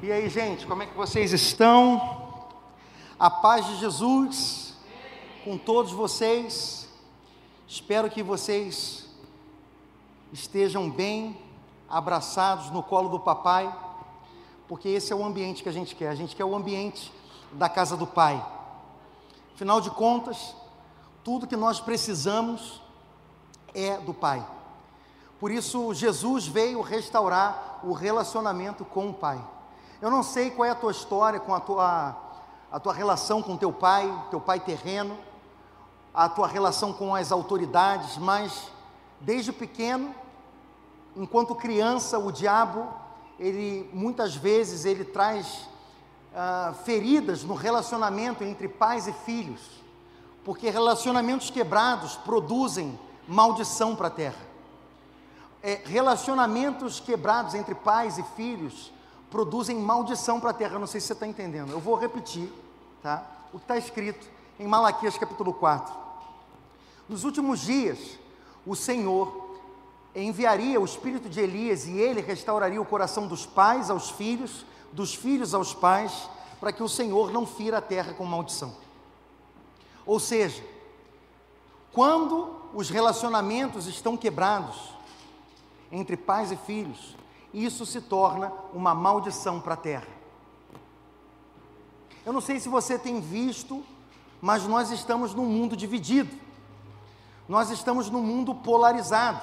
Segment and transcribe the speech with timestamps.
[0.00, 2.46] E aí, gente, como é que vocês estão?
[3.18, 4.72] A paz de Jesus
[5.42, 6.88] com todos vocês.
[7.66, 9.08] Espero que vocês
[10.32, 11.36] estejam bem
[11.88, 13.76] abraçados no colo do papai,
[14.68, 16.10] porque esse é o ambiente que a gente quer.
[16.10, 17.12] A gente quer o ambiente
[17.50, 18.40] da casa do pai.
[19.52, 20.54] Afinal de contas,
[21.24, 22.80] tudo que nós precisamos
[23.74, 24.46] é do pai.
[25.40, 29.44] Por isso, Jesus veio restaurar o relacionamento com o pai.
[30.00, 32.16] Eu não sei qual é a tua história com a tua,
[32.70, 35.18] a tua relação com teu pai, teu pai terreno,
[36.14, 38.70] a tua relação com as autoridades, mas
[39.20, 40.14] desde pequeno,
[41.16, 42.86] enquanto criança, o diabo,
[43.40, 45.68] ele muitas vezes ele traz
[46.32, 49.60] ah, feridas no relacionamento entre pais e filhos,
[50.44, 54.46] porque relacionamentos quebrados produzem maldição para a terra.
[55.60, 58.92] É, relacionamentos quebrados entre pais e filhos
[59.30, 60.78] produzem maldição para a terra.
[60.78, 61.70] Não sei se você está entendendo.
[61.70, 62.52] Eu vou repetir
[63.02, 63.24] tá?
[63.52, 64.26] o que está escrito
[64.58, 65.94] em Malaquias capítulo 4.
[67.08, 68.18] Nos últimos dias,
[68.66, 69.48] o Senhor
[70.14, 75.14] enviaria o espírito de Elias e ele restauraria o coração dos pais aos filhos, dos
[75.14, 76.28] filhos aos pais,
[76.60, 78.74] para que o Senhor não fira a terra com maldição.
[80.04, 80.64] Ou seja,
[81.92, 84.94] quando os relacionamentos estão quebrados
[85.90, 87.16] entre pais e filhos,
[87.52, 90.08] isso se torna uma maldição para a terra.
[92.24, 93.82] Eu não sei se você tem visto,
[94.40, 96.36] mas nós estamos num mundo dividido.
[97.48, 99.40] Nós estamos num mundo polarizado.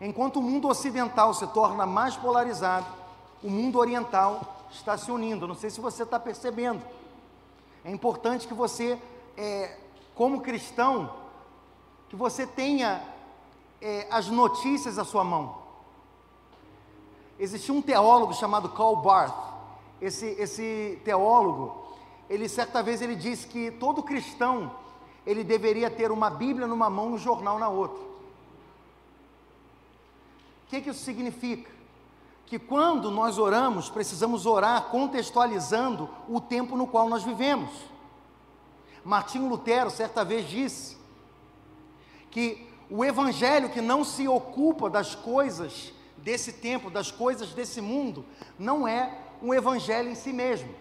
[0.00, 2.86] Enquanto o mundo ocidental se torna mais polarizado,
[3.42, 5.44] o mundo oriental está se unindo.
[5.44, 6.82] Eu não sei se você está percebendo.
[7.84, 8.98] É importante que você,
[9.36, 9.78] é,
[10.14, 11.14] como cristão,
[12.08, 13.00] que você tenha
[13.80, 15.61] é, as notícias à sua mão.
[17.42, 19.34] Existia um teólogo chamado Karl Barth.
[20.00, 21.88] Esse, esse teólogo,
[22.30, 24.70] ele certa vez ele disse que todo cristão
[25.26, 28.00] ele deveria ter uma Bíblia numa mão e um jornal na outra.
[28.00, 28.10] O
[30.68, 31.68] que, que isso significa?
[32.46, 37.72] Que quando nós oramos, precisamos orar contextualizando o tempo no qual nós vivemos.
[39.04, 40.96] Martinho Lutero certa vez disse
[42.30, 48.24] que o evangelho que não se ocupa das coisas desse tempo, das coisas desse mundo,
[48.58, 50.72] não é um evangelho em si mesmo.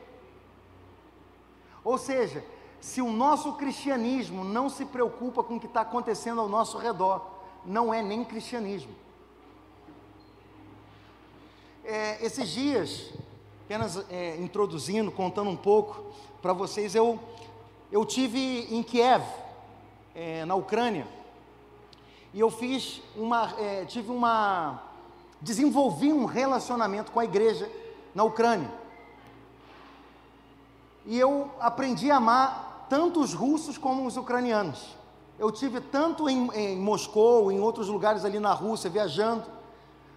[1.83, 2.43] Ou seja,
[2.79, 7.25] se o nosso cristianismo não se preocupa com o que está acontecendo ao nosso redor,
[7.65, 8.93] não é nem cristianismo.
[11.83, 13.11] É, esses dias,
[13.65, 16.03] apenas é, introduzindo, contando um pouco
[16.41, 17.19] para vocês, eu,
[17.91, 19.23] eu tive em Kiev,
[20.13, 21.07] é, na Ucrânia,
[22.33, 24.81] e eu fiz uma, é, tive uma,
[25.41, 27.69] desenvolvi um relacionamento com a igreja
[28.13, 28.71] na Ucrânia.
[31.05, 34.95] E eu aprendi a amar tanto os russos como os ucranianos.
[35.39, 39.45] Eu tive tanto em, em Moscou, em outros lugares ali na Rússia, viajando,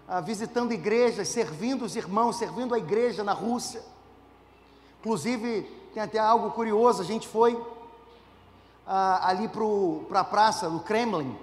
[0.07, 3.83] ah, visitando igrejas, servindo os irmãos, servindo a igreja na Rússia.
[5.01, 5.63] Inclusive,
[5.95, 7.59] tem até algo curioso: a gente foi
[8.87, 11.35] ah, ali para a praça do Kremlin,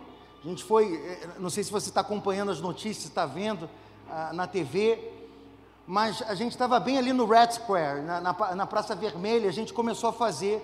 [0.44, 3.69] a gente foi, eh, não sei se você está acompanhando as notícias, está vendo
[4.09, 5.00] ah, na TV,
[5.85, 9.53] mas a gente estava bem ali no Red Square, na, na, na, Praça Vermelha, a
[9.53, 10.62] gente começou a fazer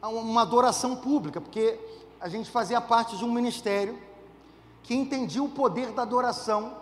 [0.00, 1.76] uma adoração pública, porque
[2.20, 3.98] a gente fazia parte de um ministério
[4.84, 6.76] que entendia o poder da adoração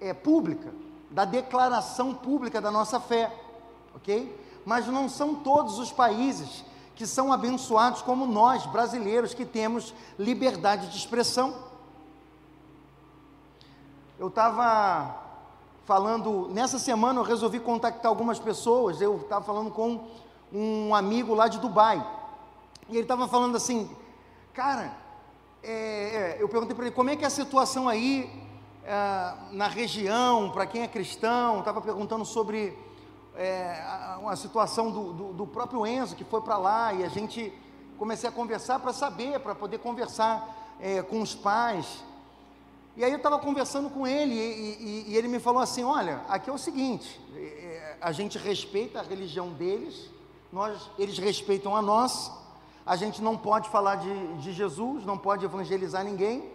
[0.00, 0.72] é, pública,
[1.10, 3.32] da declaração pública da nossa fé,
[3.94, 4.36] ok?
[4.64, 6.64] Mas não são todos os países
[7.00, 11.54] que são abençoados como nós, brasileiros, que temos liberdade de expressão.
[14.18, 15.16] Eu estava
[15.86, 20.08] falando, nessa semana eu resolvi contactar algumas pessoas, eu estava falando com
[20.52, 22.06] um amigo lá de Dubai,
[22.86, 23.90] e ele estava falando assim,
[24.52, 24.94] cara,
[25.62, 28.30] é, é eu perguntei para ele, como é que é a situação aí
[28.84, 32.76] é, na região, para quem é cristão, estava perguntando sobre
[33.40, 37.50] é, uma situação do, do, do, próprio Enzo que foi para lá e a gente
[37.96, 42.04] comecei a conversar para saber, para poder conversar é, com os pais.
[42.98, 46.20] E aí eu estava conversando com ele e, e, e, ele me falou assim: olha,
[46.28, 50.10] aqui é o seguinte, é, é, a gente respeita a religião deles,
[50.52, 52.30] nós, eles respeitam a nossa,
[52.84, 56.52] a gente não pode falar de, de Jesus, não pode evangelizar ninguém,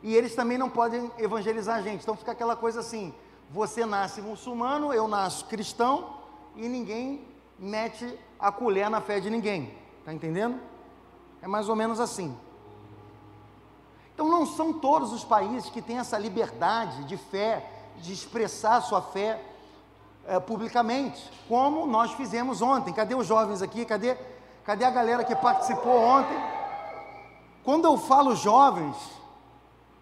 [0.00, 2.02] e eles também não podem evangelizar a gente.
[2.02, 3.12] Então fica aquela coisa assim:
[3.50, 6.19] você nasce muçulmano, eu nasço cristão,
[6.56, 7.26] e ninguém
[7.58, 9.74] mete a colher na fé de ninguém.
[9.98, 10.58] Está entendendo?
[11.42, 12.36] É mais ou menos assim.
[14.14, 17.64] Então não são todos os países que têm essa liberdade de fé,
[17.98, 19.42] de expressar sua fé
[20.26, 22.92] é, publicamente, como nós fizemos ontem.
[22.92, 23.84] Cadê os jovens aqui?
[23.84, 24.16] Cadê,
[24.64, 26.36] cadê a galera que participou ontem?
[27.64, 28.96] Quando eu falo jovens,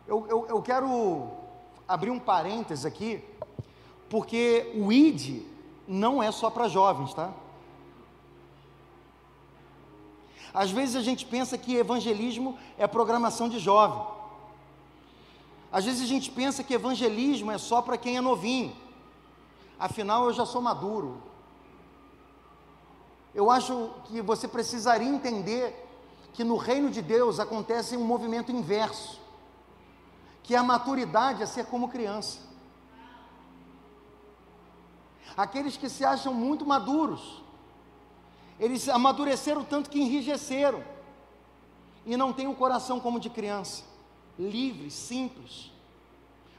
[0.06, 1.29] eu, eu, eu quero
[1.87, 3.25] abrir um parênteses aqui,
[4.09, 5.43] porque o ID
[5.88, 7.32] não é só para jovens, tá?
[10.55, 14.06] Às vezes a gente pensa que evangelismo é programação de jovem.
[15.73, 18.76] Às vezes a gente pensa que evangelismo é só para quem é novinho
[19.79, 21.23] afinal eu já sou maduro.
[23.35, 25.87] Eu acho que você precisaria entender
[26.32, 29.20] que no reino de Deus acontece um movimento inverso,
[30.43, 32.40] que a maturidade é ser como criança.
[35.36, 37.42] Aqueles que se acham muito maduros,
[38.58, 40.82] eles amadureceram tanto que enrijeceram
[42.04, 43.84] e não têm um coração como de criança,
[44.38, 45.70] livre, simples.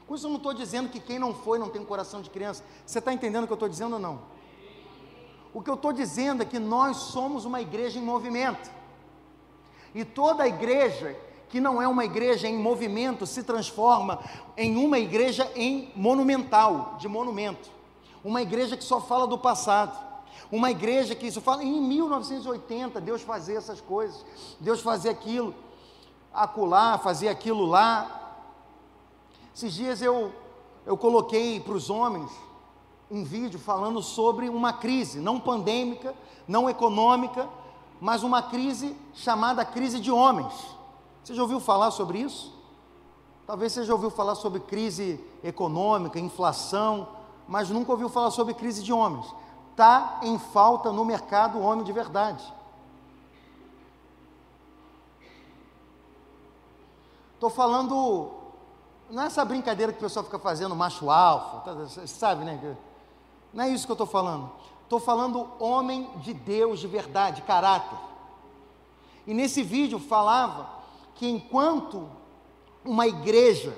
[0.06, 2.30] Com isso eu não estou dizendo que quem não foi não tem um coração de
[2.30, 2.64] criança.
[2.86, 4.20] Você está entendendo o que eu estou dizendo ou não?
[5.52, 8.70] O que eu estou dizendo é que nós somos uma igreja em movimento.
[9.94, 11.16] E toda igreja
[11.48, 14.20] que não é uma igreja em movimento se transforma
[14.56, 17.70] em uma igreja em monumental, de monumento.
[18.24, 19.98] Uma igreja que só fala do passado.
[20.50, 24.24] Uma igreja que isso fala em 1980, Deus fazia essas coisas,
[24.58, 25.54] Deus fazia aquilo,
[26.32, 28.20] acolá, fazia aquilo lá,
[29.54, 30.32] esses dias eu,
[30.86, 32.30] eu coloquei para os homens
[33.10, 36.14] um vídeo falando sobre uma crise, não pandêmica,
[36.46, 37.48] não econômica,
[38.00, 40.54] mas uma crise chamada crise de homens.
[41.22, 42.54] Você já ouviu falar sobre isso?
[43.46, 47.08] Talvez você já ouviu falar sobre crise econômica, inflação,
[47.50, 49.26] mas nunca ouviu falar sobre crise de homens.
[49.72, 52.44] Está em falta no mercado o homem de verdade.
[57.34, 58.30] Estou falando
[59.10, 62.76] não é essa brincadeira que o pessoal fica fazendo, macho alfa, tá, sabe, né?
[63.52, 64.48] Não é isso que eu estou falando.
[64.84, 67.98] Estou falando homem de Deus de verdade, caráter.
[69.26, 70.68] E nesse vídeo falava
[71.16, 72.08] que enquanto
[72.84, 73.76] uma igreja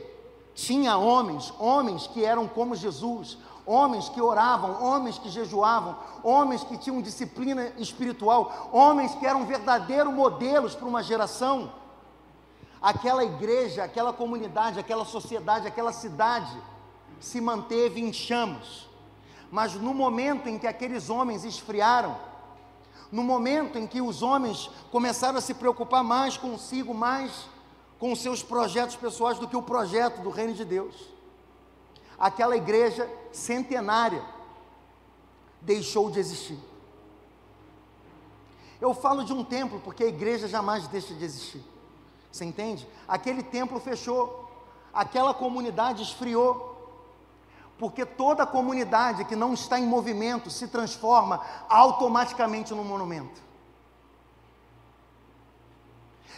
[0.54, 6.76] tinha homens, homens que eram como Jesus, homens que oravam, homens que jejuavam, homens que
[6.76, 11.70] tinham disciplina espiritual, homens que eram verdadeiros modelos para uma geração
[12.82, 16.53] aquela igreja, aquela comunidade, aquela sociedade, aquela cidade
[17.20, 18.88] se manteve em chamas.
[19.50, 22.17] Mas no momento em que aqueles homens esfriaram,
[23.12, 27.47] no momento em que os homens começaram a se preocupar mais consigo, mais
[27.99, 31.12] com seus projetos pessoais do que o projeto do reino de Deus,
[32.22, 34.24] aquela igreja centenária
[35.60, 36.56] deixou de existir.
[38.80, 41.60] Eu falo de um templo porque a igreja jamais deixa de existir.
[42.30, 42.88] Você entende?
[43.08, 44.48] Aquele templo fechou,
[44.94, 46.70] aquela comunidade esfriou,
[47.76, 53.42] porque toda comunidade que não está em movimento se transforma automaticamente num monumento.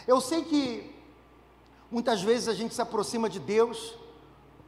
[0.07, 0.95] Eu sei que
[1.91, 3.95] muitas vezes a gente se aproxima de Deus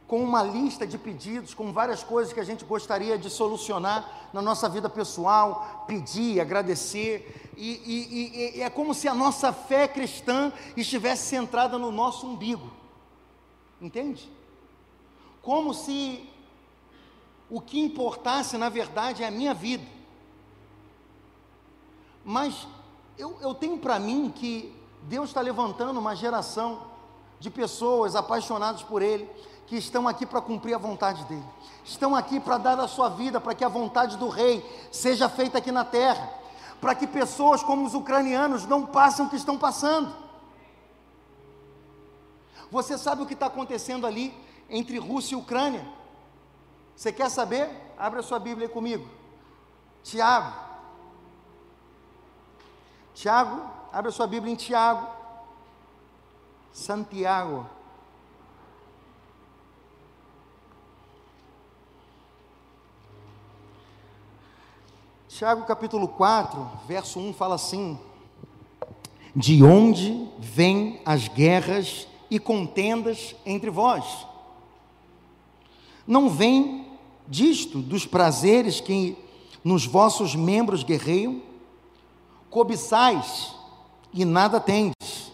[0.08, 4.40] com uma lista de pedidos, com várias coisas que a gente gostaria de solucionar na
[4.40, 10.50] nossa vida pessoal, pedir, agradecer, e, e, e, é como se a nossa fé cristã
[10.74, 12.72] estivesse centrada no nosso umbigo,
[13.78, 14.30] entende?
[15.42, 16.26] Como se
[17.50, 19.86] o que importasse, na verdade, é a minha vida.
[22.24, 22.66] Mas
[23.18, 26.86] eu, eu tenho para mim que Deus está levantando uma geração
[27.38, 29.28] de pessoas apaixonadas por Ele,
[29.68, 31.44] que estão aqui para cumprir a vontade dele,
[31.84, 35.58] estão aqui para dar a sua vida para que a vontade do rei seja feita
[35.58, 36.32] aqui na terra,
[36.80, 40.14] para que pessoas como os ucranianos não passem o que estão passando.
[42.70, 44.34] Você sabe o que está acontecendo ali
[44.70, 45.86] entre Rússia e Ucrânia?
[46.96, 47.70] Você quer saber?
[47.98, 49.06] Abra sua Bíblia comigo.
[50.02, 50.52] Tiago.
[53.14, 55.06] Tiago, abre sua Bíblia em Tiago.
[56.72, 57.77] Santiago.
[65.38, 67.96] Tiago capítulo 4, verso 1 fala assim:
[69.36, 74.26] De onde vêm as guerras e contendas entre vós?
[76.04, 76.88] Não vem
[77.28, 79.16] disto dos prazeres que
[79.62, 81.40] nos vossos membros guerreiam?
[82.50, 83.54] Cobiçais
[84.12, 85.30] e nada tendes,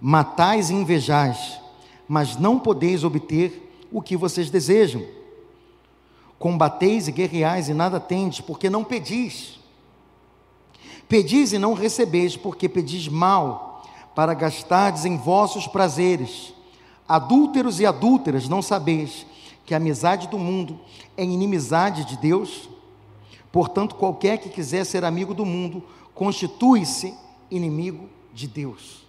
[0.00, 1.60] matais e invejais,
[2.06, 5.04] mas não podeis obter o que vocês desejam
[6.40, 9.60] Combateis e guerreais e nada tendes, porque não pedis.
[11.06, 13.82] Pedis e não recebeis, porque pedis mal,
[14.14, 16.54] para gastardes em vossos prazeres.
[17.06, 19.26] Adúlteros e adúlteras, não sabeis
[19.66, 20.80] que a amizade do mundo
[21.14, 22.70] é inimizade de Deus?
[23.52, 27.14] Portanto, qualquer que quiser ser amigo do mundo, constitui-se
[27.50, 29.04] inimigo de Deus.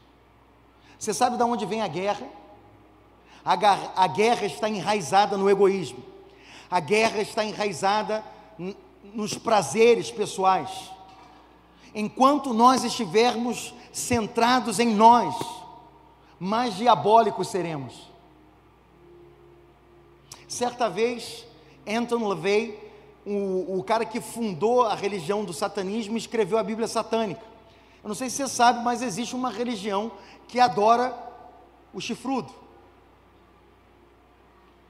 [1.00, 2.28] Você sabe de onde vem a guerra?
[3.46, 3.54] A,
[4.04, 6.11] a guerra está enraizada no egoísmo.
[6.72, 8.24] A guerra está enraizada
[9.14, 10.70] nos prazeres pessoais.
[11.94, 15.36] Enquanto nós estivermos centrados em nós,
[16.40, 18.10] mais diabólicos seremos.
[20.48, 21.46] Certa vez,
[21.86, 22.92] Anton LaVey,
[23.26, 27.42] o, o cara que fundou a religião do satanismo, escreveu a Bíblia satânica.
[28.04, 30.12] Eu não sei se você sabe, mas existe uma religião
[30.48, 31.16] que adora
[31.94, 32.54] o chifrudo.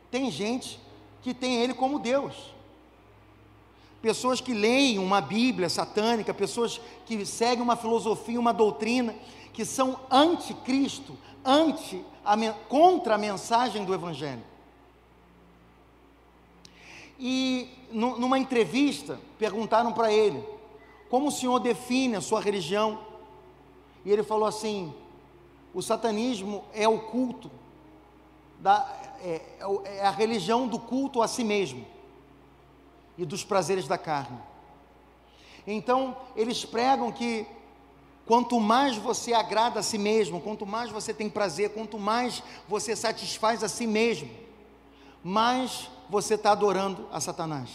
[0.09, 0.79] Tem gente
[1.21, 2.53] que tem ele como Deus.
[4.01, 9.15] Pessoas que leem uma Bíblia satânica, pessoas que seguem uma filosofia, uma doutrina,
[9.53, 12.35] que são anticristo, anti, a,
[12.67, 14.43] contra a mensagem do Evangelho.
[17.19, 20.43] E numa entrevista, perguntaram para ele:
[21.09, 22.99] como o senhor define a sua religião?
[24.03, 24.91] E ele falou assim:
[25.73, 27.51] o satanismo é o culto,
[28.59, 31.85] da, é, é, é a religião do culto a si mesmo
[33.17, 34.37] e dos prazeres da carne.
[35.65, 37.45] Então, eles pregam que
[38.25, 42.95] quanto mais você agrada a si mesmo, quanto mais você tem prazer, quanto mais você
[42.95, 44.29] satisfaz a si mesmo,
[45.23, 47.69] mais você está adorando a Satanás.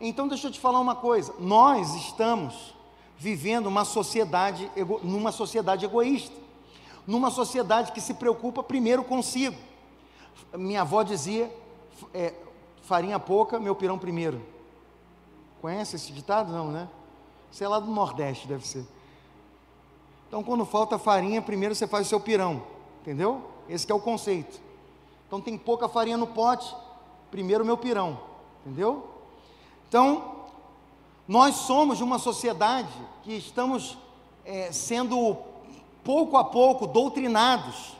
[0.00, 2.74] Então, deixa eu te falar uma coisa: nós estamos
[3.16, 4.70] vivendo uma sociedade,
[5.02, 6.36] numa sociedade egoísta,
[7.08, 9.56] numa sociedade que se preocupa primeiro consigo.
[10.52, 11.50] Minha avó dizia:
[12.12, 12.34] é,
[12.82, 14.42] farinha pouca, meu pirão primeiro.
[15.62, 16.52] Conhece esse ditado?
[16.52, 16.86] Não, né?
[17.50, 18.86] Sei é lá do Nordeste, deve ser.
[20.28, 22.62] Então, quando falta farinha, primeiro você faz o seu pirão,
[23.00, 23.42] entendeu?
[23.70, 24.60] Esse é o conceito.
[25.26, 26.76] Então, tem pouca farinha no pote,
[27.30, 28.20] primeiro o meu pirão,
[28.60, 29.08] entendeu?
[29.88, 30.44] Então,
[31.26, 33.96] nós somos uma sociedade que estamos
[34.44, 35.38] é, sendo
[36.08, 37.94] pouco a pouco doutrinados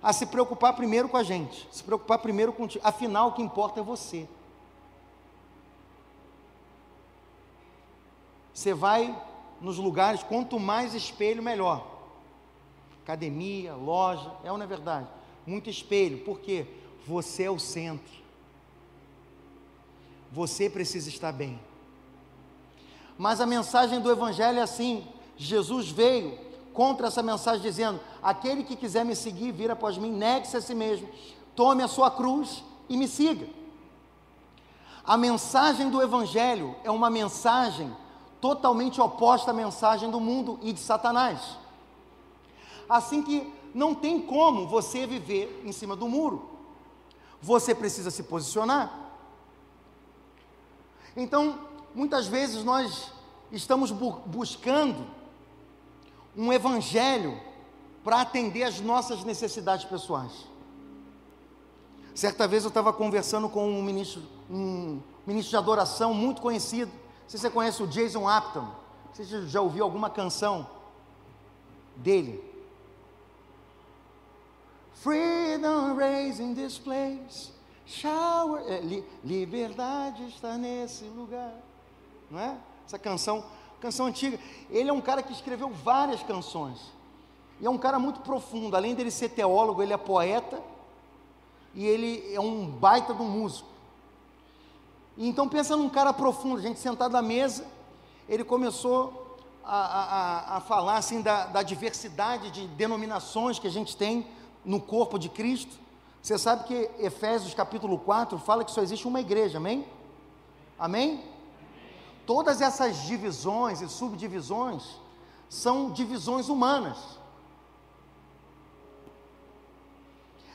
[0.00, 2.86] a se preocupar primeiro com a gente, se preocupar primeiro contigo.
[2.86, 4.28] Afinal, o que importa é você.
[8.54, 9.12] Você vai
[9.60, 11.84] nos lugares, quanto mais espelho, melhor.
[13.02, 15.08] Academia, loja, é ou não é verdade?
[15.44, 16.64] Muito espelho, porque
[17.04, 18.22] você é o centro.
[20.30, 21.58] Você precisa estar bem.
[23.18, 25.04] Mas a mensagem do Evangelho é assim:
[25.36, 26.46] Jesus veio
[26.78, 30.76] contra essa mensagem, dizendo: aquele que quiser me seguir, vir após mim, negue-se a si
[30.76, 31.08] mesmo,
[31.56, 33.48] tome a sua cruz e me siga.
[35.04, 37.92] A mensagem do Evangelho é uma mensagem
[38.40, 41.58] totalmente oposta à mensagem do mundo e de Satanás.
[42.88, 46.48] Assim que não tem como você viver em cima do muro,
[47.42, 48.88] você precisa se posicionar.
[51.16, 51.58] Então,
[51.92, 53.10] muitas vezes nós
[53.50, 55.17] estamos bu buscando
[56.38, 57.38] um evangelho
[58.04, 60.46] para atender às nossas necessidades pessoais.
[62.14, 66.90] Certa vez eu estava conversando com um ministro, um ministro de adoração muito conhecido.
[66.90, 68.66] Não sei se você conhece o Jason Apton.
[69.12, 70.66] Você já ouviu alguma canção
[71.96, 72.42] dele?
[74.94, 77.50] Freedom reigns in this place.
[77.84, 78.62] Shower.
[78.66, 81.54] É, li, liberdade está nesse lugar
[82.30, 82.56] não é?
[82.86, 83.44] Essa canção,
[83.80, 84.38] canção antiga.
[84.70, 86.78] Ele é um cara que escreveu várias canções.
[87.60, 88.76] E é um cara muito profundo.
[88.76, 90.62] Além dele ser teólogo, ele é poeta
[91.74, 93.68] e ele é um baita do músico.
[95.16, 97.66] Então pensa num cara profundo, a gente sentado à mesa,
[98.28, 103.96] ele começou a, a, a falar assim da, da diversidade de denominações que a gente
[103.96, 104.26] tem
[104.64, 105.76] no corpo de Cristo.
[106.22, 109.84] Você sabe que Efésios capítulo 4 fala que só existe uma igreja, amém?
[110.78, 111.22] Amém?
[112.28, 115.00] Todas essas divisões e subdivisões
[115.48, 116.98] são divisões humanas.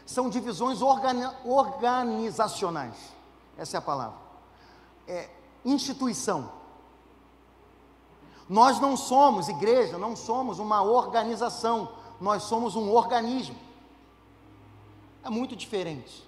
[0.06, 2.96] São divisões organi organizacionais.
[3.58, 4.20] Essa é a palavra.
[5.08, 5.32] É
[5.66, 6.52] instituição.
[8.48, 13.58] Nós não somos igreja, não somos uma organização, nós somos um organismo.
[15.24, 16.24] É muito diferente.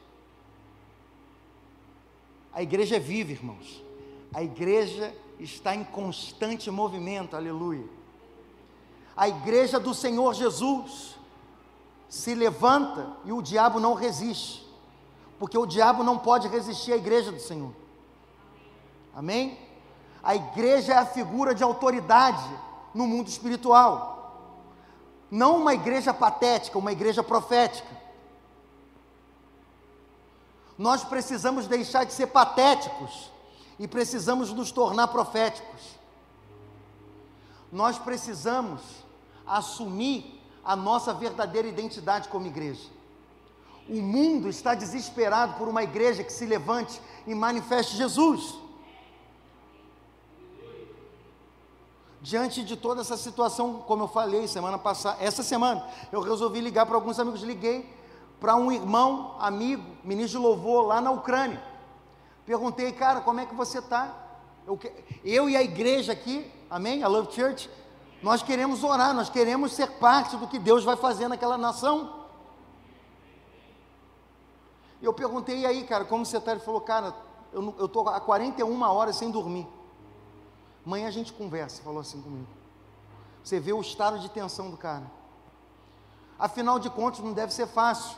[2.51, 3.83] A igreja é viva, irmãos.
[4.33, 7.85] A igreja está em constante movimento, aleluia.
[9.15, 11.15] A igreja do Senhor Jesus
[12.09, 14.65] se levanta e o diabo não resiste,
[15.39, 17.73] porque o diabo não pode resistir à igreja do Senhor.
[19.13, 19.57] Amém?
[20.21, 22.43] A igreja é a figura de autoridade
[22.93, 24.15] no mundo espiritual.
[25.29, 27.87] Não uma igreja patética, uma igreja profética.
[30.77, 33.31] Nós precisamos deixar de ser patéticos
[33.79, 35.95] e precisamos nos tornar proféticos.
[37.71, 38.81] Nós precisamos
[39.45, 42.89] assumir a nossa verdadeira identidade como igreja.
[43.87, 48.55] O mundo está desesperado por uma igreja que se levante e manifeste Jesus.
[52.19, 56.87] Diante de toda essa situação, como eu falei semana passada, essa semana, eu resolvi ligar
[56.87, 57.87] para alguns amigos, liguei
[58.39, 61.61] para um irmão, amigo, ministro de louvor lá na Ucrânia.
[62.45, 64.13] Perguntei, cara, como é que você está?
[64.67, 64.79] Eu,
[65.23, 67.03] eu e a igreja aqui, amém?
[67.03, 67.69] A Love Church,
[68.21, 72.25] nós queremos orar, nós queremos ser parte do que Deus vai fazer naquela nação.
[75.01, 76.51] E eu perguntei, e aí, cara, como você está?
[76.51, 77.13] Ele falou, cara,
[77.53, 79.67] eu estou há 41 horas sem dormir.
[80.85, 82.47] Amanhã a gente conversa, falou assim comigo.
[83.43, 85.03] Você vê o estado de tensão do cara.
[86.37, 88.17] Afinal de contas, não deve ser fácil.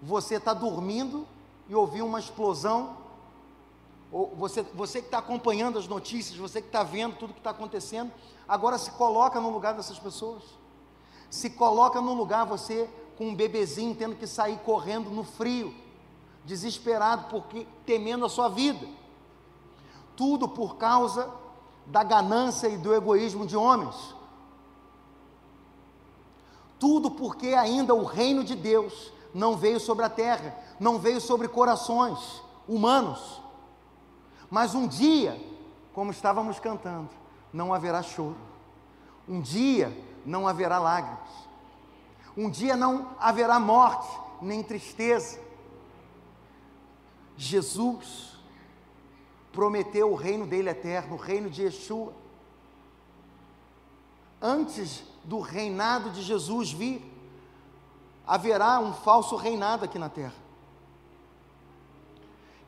[0.00, 1.26] Você está dormindo
[1.68, 2.96] e ouvir uma explosão.
[4.12, 7.50] Ou você, você que está acompanhando as notícias, você que está vendo tudo que está
[7.50, 8.12] acontecendo,
[8.46, 10.42] agora se coloca no lugar dessas pessoas.
[11.30, 15.74] Se coloca no lugar você com um bebezinho tendo que sair correndo no frio,
[16.44, 18.86] desesperado porque temendo a sua vida.
[20.14, 21.30] Tudo por causa
[21.86, 23.96] da ganância e do egoísmo de homens.
[26.78, 31.48] Tudo porque ainda o reino de Deus não veio sobre a terra, não veio sobre
[31.48, 33.41] corações humanos.
[34.52, 35.42] Mas um dia,
[35.94, 37.08] como estávamos cantando,
[37.50, 38.36] não haverá choro.
[39.26, 39.90] Um dia
[40.26, 41.30] não haverá lágrimas.
[42.36, 45.40] Um dia não haverá morte, nem tristeza.
[47.34, 48.36] Jesus
[49.52, 52.12] prometeu o reino dele eterno, o reino de Yeshua.
[54.38, 57.02] Antes do reinado de Jesus vir,
[58.26, 60.41] haverá um falso reinado aqui na terra.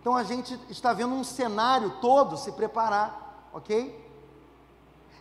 [0.04, 3.99] Então a gente está vendo um cenário todo se preparar, ok?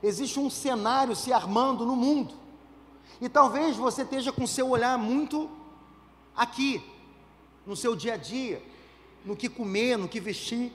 [0.04, 2.34] Existe um cenário se armando no mundo.
[3.22, 5.50] E talvez você esteja com seu olhar muito
[6.36, 6.84] aqui,
[7.66, 8.62] no seu dia a dia,
[9.24, 10.74] no que comer, no que vestir.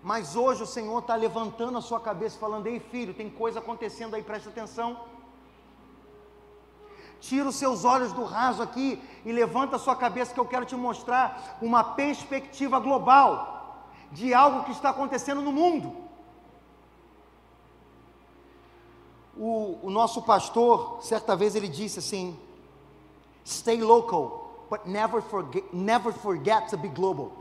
[0.00, 4.14] Mas hoje o Senhor está levantando a sua cabeça, falando: Ei filho, tem coisa acontecendo
[4.14, 5.04] aí, presta atenção.
[7.20, 10.64] Tira os seus olhos do raso aqui e levanta a sua cabeça, que eu quero
[10.64, 15.96] te mostrar uma perspectiva global de algo que está acontecendo no mundo.
[19.36, 22.38] O, o nosso pastor, certa vez, ele disse assim:
[23.44, 27.32] Stay local, but never forget, never forget to be global.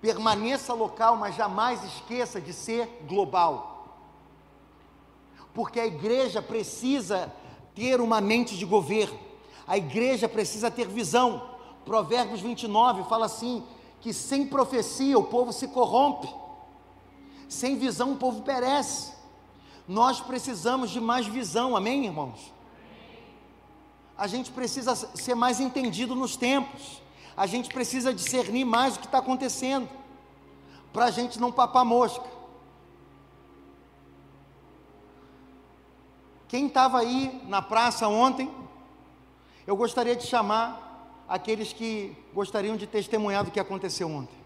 [0.00, 3.98] Permaneça local, mas jamais esqueça de ser global.
[5.52, 7.32] Porque a igreja precisa
[7.80, 9.18] ter uma mente de governo,
[9.66, 11.48] a igreja precisa ter visão.
[11.82, 13.64] Provérbios 29 fala assim:
[14.02, 16.28] que sem profecia o povo se corrompe,
[17.48, 19.14] sem visão o povo perece.
[19.88, 22.52] Nós precisamos de mais visão, amém, irmãos?
[24.16, 27.00] A gente precisa ser mais entendido nos tempos,
[27.34, 29.88] a gente precisa discernir mais o que está acontecendo,
[30.92, 32.39] para a gente não papar mosca.
[36.50, 38.52] Quem estava aí na praça ontem,
[39.64, 44.36] eu gostaria de chamar aqueles que gostariam de testemunhar do que aconteceu ontem.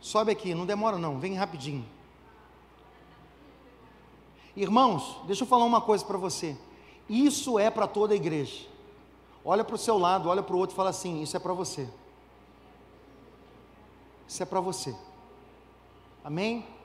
[0.00, 1.84] Sobe aqui, não demora não, vem rapidinho.
[4.56, 6.56] Irmãos, deixa eu falar uma coisa para você.
[7.10, 8.66] Isso é para toda a igreja.
[9.44, 11.52] Olha para o seu lado, olha para o outro e fala assim: Isso é para
[11.52, 11.86] você.
[14.26, 14.96] Isso é para você.
[16.24, 16.77] Amém?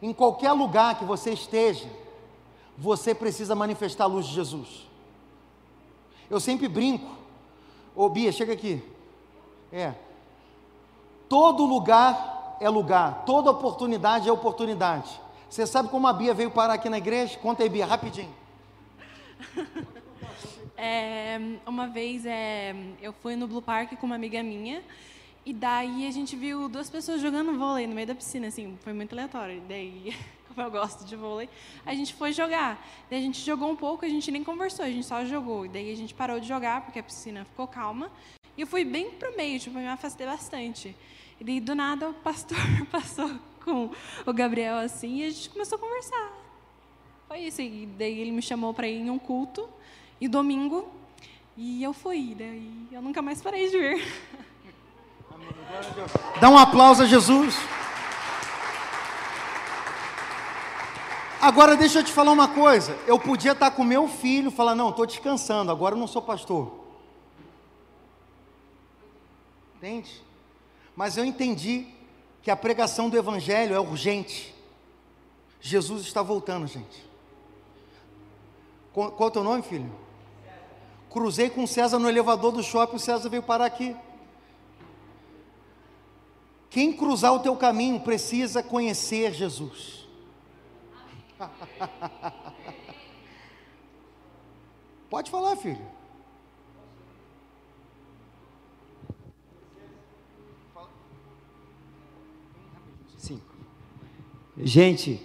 [0.00, 1.88] Em qualquer lugar que você esteja,
[2.76, 4.86] você precisa manifestar a luz de Jesus.
[6.28, 7.16] Eu sempre brinco.
[7.94, 8.82] Ô Bia, chega aqui.
[9.72, 9.94] É.
[11.28, 15.20] Todo lugar é lugar, toda oportunidade é oportunidade.
[15.48, 17.38] Você sabe como a Bia veio parar aqui na igreja?
[17.38, 18.34] Conta aí, Bia, rapidinho.
[20.78, 24.82] É, uma vez é, eu fui no Blue Park com uma amiga minha
[25.46, 28.92] e daí a gente viu duas pessoas jogando vôlei no meio da piscina, assim, foi
[28.92, 29.62] muito aleatório.
[29.68, 30.12] Daí,
[30.48, 31.48] como eu gosto de vôlei,
[31.86, 32.84] a gente foi jogar.
[33.08, 35.64] Daí a gente jogou um pouco, a gente nem conversou, a gente só jogou.
[35.64, 38.10] E daí a gente parou de jogar porque a piscina ficou calma.
[38.56, 40.96] E eu fui bem pro meio, tipo, me afastei bastante.
[41.40, 42.58] E daí do nada o pastor
[42.90, 43.30] passou
[43.64, 43.88] com
[44.26, 46.32] o Gabriel assim e a gente começou a conversar.
[47.28, 47.62] Foi isso.
[47.62, 49.68] E daí ele me chamou para ir em um culto
[50.20, 50.88] e domingo
[51.56, 52.34] e eu fui.
[52.36, 54.02] Daí eu nunca mais parei de vir.
[56.40, 57.56] Dá um aplauso a Jesus.
[61.40, 62.98] Agora deixa eu te falar uma coisa.
[63.06, 65.70] Eu podia estar com meu filho, falar não, estou descansando.
[65.70, 66.72] Agora eu não sou pastor.
[69.76, 70.22] Entende?
[70.94, 71.86] Mas eu entendi
[72.42, 74.54] que a pregação do Evangelho é urgente.
[75.60, 77.04] Jesus está voltando, gente.
[78.92, 79.92] Qual, qual é o teu nome, filho?
[81.10, 83.96] Cruzei com César no elevador do shopping, o César veio parar aqui.
[86.76, 90.06] Quem cruzar o teu caminho precisa conhecer Jesus.
[95.08, 95.80] Pode falar, filho.
[103.16, 103.40] Sim.
[104.58, 105.18] Gente,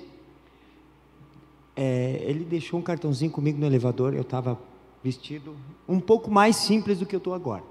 [1.76, 4.14] é, ele deixou um cartãozinho comigo no elevador.
[4.14, 4.58] Eu estava
[5.04, 7.71] vestido um pouco mais simples do que eu estou agora.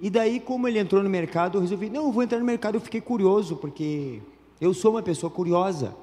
[0.00, 2.74] E daí, como ele entrou no mercado, eu resolvi, não, eu vou entrar no mercado.
[2.74, 4.20] Eu fiquei curioso, porque
[4.60, 5.96] eu sou uma pessoa curiosa.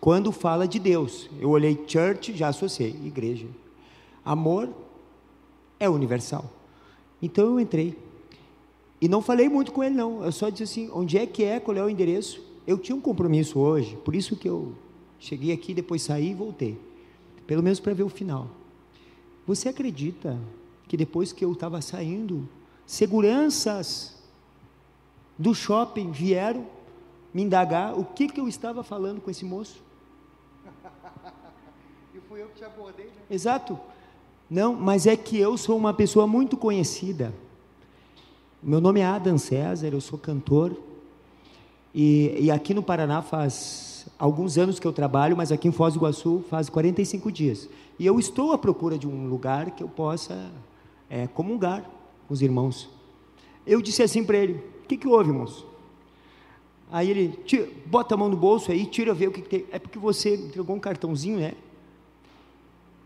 [0.00, 3.46] Quando fala de Deus, eu olhei church, já associei, igreja.
[4.24, 4.68] Amor
[5.80, 6.44] é universal.
[7.22, 7.96] Então eu entrei.
[9.00, 10.24] E não falei muito com ele, não.
[10.24, 12.42] Eu só disse assim: onde é que é, qual é o endereço?
[12.66, 14.74] Eu tinha um compromisso hoje, por isso que eu
[15.18, 16.78] cheguei aqui, depois saí e voltei.
[17.46, 18.48] Pelo menos para ver o final.
[19.46, 20.38] Você acredita
[20.86, 22.46] que depois que eu estava saindo,
[22.88, 24.16] seguranças
[25.38, 26.66] do shopping vieram
[27.34, 29.84] me indagar o que, que eu estava falando com esse moço?
[32.14, 33.12] e fui eu que te abordei, né?
[33.30, 33.78] Exato.
[34.48, 37.34] Não, mas é que eu sou uma pessoa muito conhecida.
[38.62, 40.74] Meu nome é Adam César, eu sou cantor.
[41.94, 45.92] E, e, aqui no Paraná faz alguns anos que eu trabalho, mas aqui em Foz
[45.92, 47.68] do Iguaçu faz 45 dias.
[47.98, 50.50] E eu estou à procura de um lugar que eu possa
[51.10, 51.97] é, comungar com
[52.28, 52.88] os irmãos.
[53.66, 55.66] Eu disse assim para ele: O que, que houve, moço?
[56.90, 59.66] Aí ele tira, bota a mão no bolso aí, tira ver o que, que tem.
[59.70, 61.52] É porque você entregou um cartãozinho, né?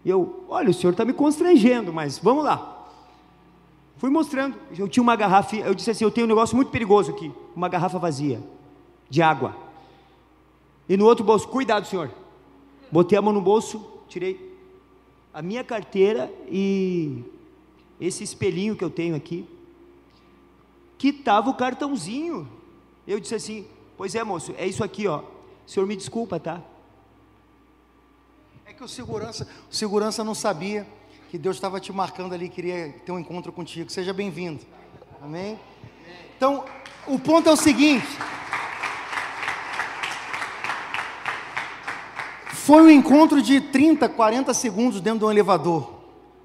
[0.05, 2.87] E eu, olha, o senhor está me constrangendo, mas vamos lá.
[3.97, 4.57] Fui mostrando.
[4.77, 7.69] Eu tinha uma garrafa, eu disse assim: eu tenho um negócio muito perigoso aqui, uma
[7.69, 8.43] garrafa vazia
[9.09, 9.57] de água.
[10.89, 12.11] E no outro bolso, cuidado, senhor.
[12.91, 14.53] Botei a mão no bolso, tirei
[15.33, 17.25] a minha carteira e
[18.07, 19.49] esse espelhinho que eu tenho aqui,
[20.99, 22.49] que estava o cartãozinho.
[23.07, 25.21] Eu disse assim: Pois é, moço, é isso aqui, ó.
[25.67, 26.61] O senhor me desculpa, tá?
[28.67, 30.87] É que o segurança, o segurança não sabia
[31.31, 33.91] que Deus estava te marcando ali, queria ter um encontro contigo.
[33.91, 34.61] Seja bem-vindo.
[35.23, 35.59] Amém?
[36.37, 36.65] Então,
[37.07, 38.07] o ponto é o seguinte.
[42.49, 46.02] Foi um encontro de 30, 40 segundos dentro de um elevador.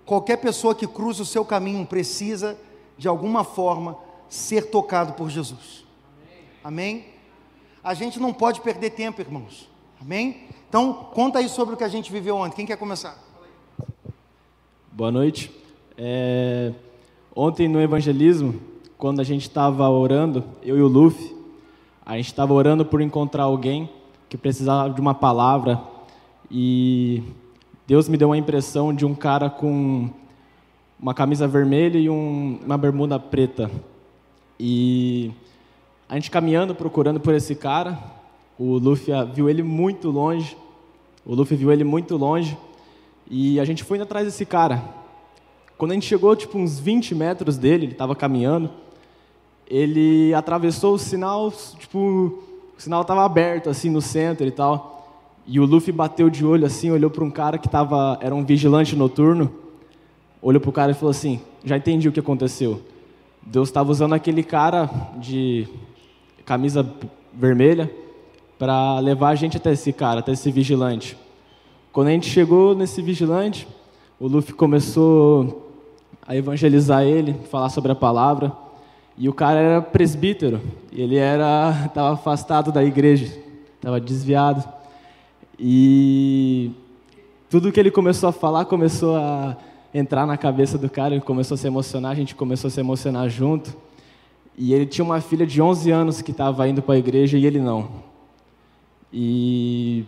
[0.07, 2.57] Qualquer pessoa que cruza o seu caminho precisa,
[2.97, 3.97] de alguma forma,
[4.29, 5.83] ser tocado por Jesus.
[6.63, 7.07] Amém?
[7.83, 9.69] A gente não pode perder tempo, irmãos.
[9.99, 10.47] Amém?
[10.69, 12.55] Então, conta aí sobre o que a gente viveu ontem.
[12.55, 13.21] Quem quer começar?
[14.89, 15.51] Boa noite.
[15.97, 16.71] É,
[17.35, 18.61] ontem no evangelismo,
[18.97, 21.35] quando a gente estava orando, eu e o Luffy,
[22.05, 23.89] a gente estava orando por encontrar alguém
[24.29, 25.83] que precisava de uma palavra
[26.49, 27.23] e
[27.87, 30.09] Deus me deu uma impressão de um cara com
[30.99, 33.71] uma camisa vermelha e um, uma bermuda preta.
[34.59, 35.31] E
[36.09, 37.97] a gente caminhando, procurando por esse cara,
[38.59, 40.57] o Luffy viu ele muito longe.
[41.25, 42.57] O Luffy viu ele muito longe
[43.31, 44.83] e a gente foi indo atrás desse cara.
[45.77, 48.69] Quando a gente chegou, tipo, uns 20 metros dele, ele estava caminhando,
[49.65, 51.97] ele atravessou o sinal, tipo,
[52.77, 54.96] o sinal estava aberto, assim, no centro e tal.
[55.47, 58.43] E o Luffy bateu de olho, assim, olhou para um cara que tava, era um
[58.43, 59.49] vigilante noturno,
[60.41, 62.81] olhou para o cara e falou assim, já entendi o que aconteceu.
[63.41, 65.65] Deus estava usando aquele cara de
[66.43, 66.85] camisa
[67.33, 67.89] vermelha
[68.59, 71.17] para levar a gente até esse cara, até esse vigilante.
[71.93, 73.65] Quando a gente chegou nesse vigilante,
[74.19, 75.71] o Luffy começou
[76.27, 78.51] a evangelizar ele, falar sobre a palavra.
[79.17, 80.59] E o cara era presbítero,
[80.91, 83.33] ele era estava afastado da igreja,
[83.77, 84.76] estava desviado.
[85.59, 86.71] E
[87.49, 89.57] tudo que ele começou a falar começou a
[89.93, 92.79] entrar na cabeça do cara, ele começou a se emocionar, a gente começou a se
[92.79, 93.75] emocionar junto.
[94.57, 97.45] E ele tinha uma filha de 11 anos que estava indo para a igreja e
[97.45, 97.89] ele não.
[99.11, 100.03] E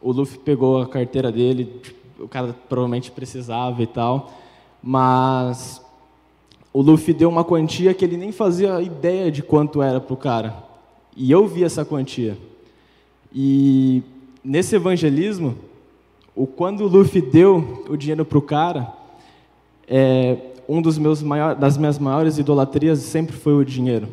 [0.00, 1.80] o Luffy pegou a carteira dele,
[2.18, 4.32] o cara provavelmente precisava e tal,
[4.82, 5.82] mas
[6.72, 10.16] o Luffy deu uma quantia que ele nem fazia ideia de quanto era para o
[10.16, 10.56] cara.
[11.16, 12.38] E eu vi essa quantia.
[13.32, 14.02] E
[14.44, 15.56] nesse evangelismo,
[16.34, 18.92] o quando o Luffy deu o dinheiro para o cara,
[19.86, 20.36] é,
[20.68, 24.08] um dos meus maiores, das minhas maiores idolatrias sempre foi o dinheiro.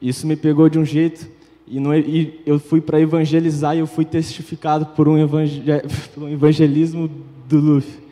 [0.00, 1.28] Isso me pegou de um jeito
[1.66, 6.24] e, no, e eu fui para evangelizar e eu fui testificado por um, evangel, por
[6.24, 7.10] um evangelismo
[7.48, 8.04] do Luffy.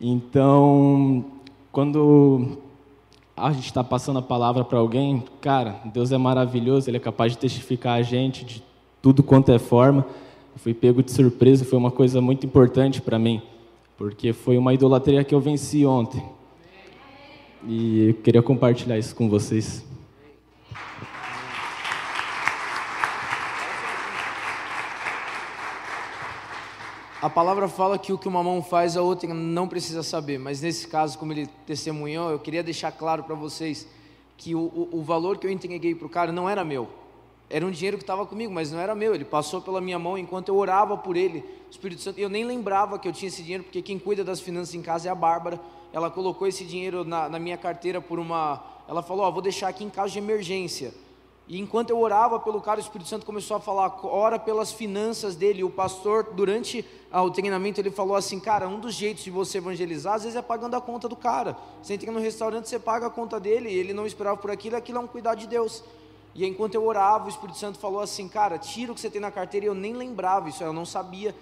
[0.00, 1.26] Então,
[1.70, 2.56] quando
[3.36, 7.32] a gente está passando a palavra para alguém, cara, Deus é maravilhoso, Ele é capaz
[7.32, 8.62] de testificar a gente de
[9.02, 10.06] tudo quanto é forma.
[10.52, 13.42] Eu fui pego de surpresa, foi uma coisa muito importante para mim,
[13.96, 16.22] porque foi uma idolatria que eu venci ontem.
[17.66, 19.84] E eu queria compartilhar isso com vocês.
[27.22, 30.62] A palavra fala que o que uma mão faz, a outra não precisa saber, mas
[30.62, 33.86] nesse caso, como ele testemunhou, eu queria deixar claro para vocês
[34.38, 36.88] que o, o, o, valor que eu entreguei para o cara não era meu.
[37.52, 39.12] Era um dinheiro que estava comigo, mas não era meu.
[39.12, 41.40] Ele passou pela minha mão enquanto eu orava por ele.
[41.66, 44.40] O Espírito Santo, eu nem lembrava que eu tinha esse dinheiro, porque quem cuida das
[44.40, 45.60] finanças em casa é a Bárbara.
[45.92, 48.62] Ela colocou esse dinheiro na, na minha carteira por uma.
[48.88, 50.94] Ela falou: Ó, vou deixar aqui em caso de emergência.
[51.48, 55.34] E enquanto eu orava pelo cara, o Espírito Santo começou a falar, ora pelas finanças
[55.34, 55.64] dele.
[55.64, 59.58] O pastor, durante ah, o treinamento, ele falou assim: Cara, um dos jeitos de você
[59.58, 61.56] evangelizar, às vezes é pagando a conta do cara.
[61.82, 64.98] Você entra no restaurante, você paga a conta dele, ele não esperava por aquilo, aquilo
[64.98, 65.82] é um cuidado de Deus.
[66.34, 69.20] E enquanto eu orava, o Espírito Santo falou assim: Cara, tira o que você tem
[69.20, 69.66] na carteira.
[69.66, 71.34] E eu nem lembrava isso, eu não sabia.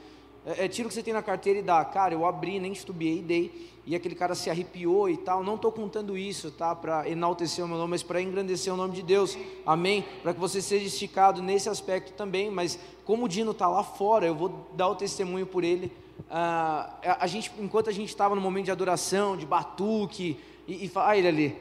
[0.46, 1.84] É, é, tira o que você tem na carteira e dá.
[1.84, 5.42] Cara, eu abri, nem estubiei, dei e aquele cara se arrepiou e tal.
[5.42, 6.74] Não estou contando isso, tá?
[6.74, 9.34] Para enaltecer o meu nome, mas para engrandecer o nome de Deus.
[9.64, 10.04] Amém?
[10.22, 12.50] Para que você seja esticado nesse aspecto também.
[12.50, 15.90] Mas como o Dino está lá fora, eu vou dar o testemunho por ele.
[16.30, 20.92] Ah, a gente, enquanto a gente estava no momento de adoração, de batuque, e, e
[20.94, 21.56] ah, ele ali.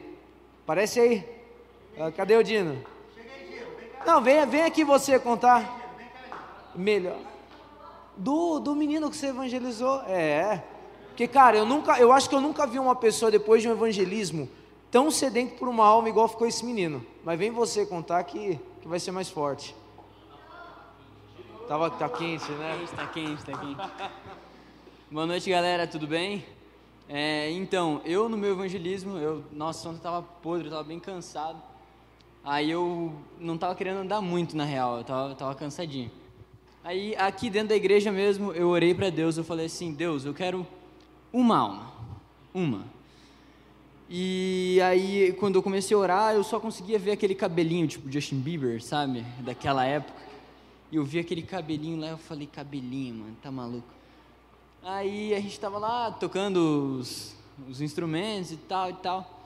[0.66, 1.26] Parece aí.
[1.98, 2.78] Ah, cadê o Dino?
[4.08, 5.70] Não, vem, vem aqui você contar.
[6.74, 7.18] Melhor.
[8.16, 10.02] Do, do menino que você evangelizou.
[10.04, 10.64] É.
[11.10, 13.74] Porque, cara, eu nunca, eu acho que eu nunca vi uma pessoa depois de um
[13.74, 14.48] evangelismo
[14.90, 17.06] tão sedento por uma alma igual ficou esse menino.
[17.22, 19.76] Mas vem você contar que, que vai ser mais forte.
[21.68, 22.88] Tava, tá quente, né?
[22.96, 24.12] Tá quente, tá quente.
[25.12, 26.46] Boa noite, galera, tudo bem?
[27.10, 31.62] É, então, eu no meu evangelismo, eu, nossa, ontem tava podre, eu tava bem cansado.
[32.44, 36.10] Aí eu não tava querendo andar muito, na real, eu tava, tava cansadinho.
[36.84, 40.34] Aí, aqui dentro da igreja mesmo, eu orei para Deus, eu falei assim, Deus, eu
[40.34, 40.66] quero
[41.34, 41.92] uma alma.
[42.54, 42.86] Uma.
[44.10, 48.40] E aí, quando eu comecei a orar, eu só conseguia ver aquele cabelinho, tipo Justin
[48.40, 49.26] Bieber, sabe?
[49.40, 50.18] Daquela época.
[50.90, 53.90] E eu vi aquele cabelinho lá, eu falei, cabelinho, mano, tá maluco.
[54.82, 57.36] Aí a gente tava lá tocando os,
[57.68, 59.37] os instrumentos e tal e tal.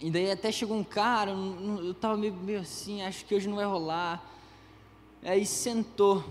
[0.00, 3.56] E daí até chegou um cara, eu tava meio, meio assim, acho que hoje não
[3.56, 4.24] vai rolar.
[5.22, 6.24] Aí sentou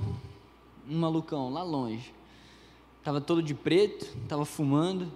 [0.90, 2.12] um malucão lá longe.
[3.04, 5.12] Tava todo de preto, tava fumando.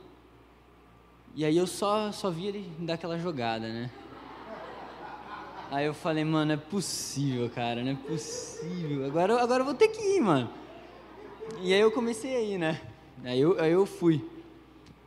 [1.35, 3.89] E aí eu só, só vi ele dar aquela jogada, né?
[5.71, 9.07] Aí eu falei, mano, é possível, cara, não é possível.
[9.07, 10.47] Agora, agora eu vou ter que ir, mano.
[11.59, 12.79] E aí eu comecei a ir, né?
[13.23, 14.23] Aí eu, aí eu fui.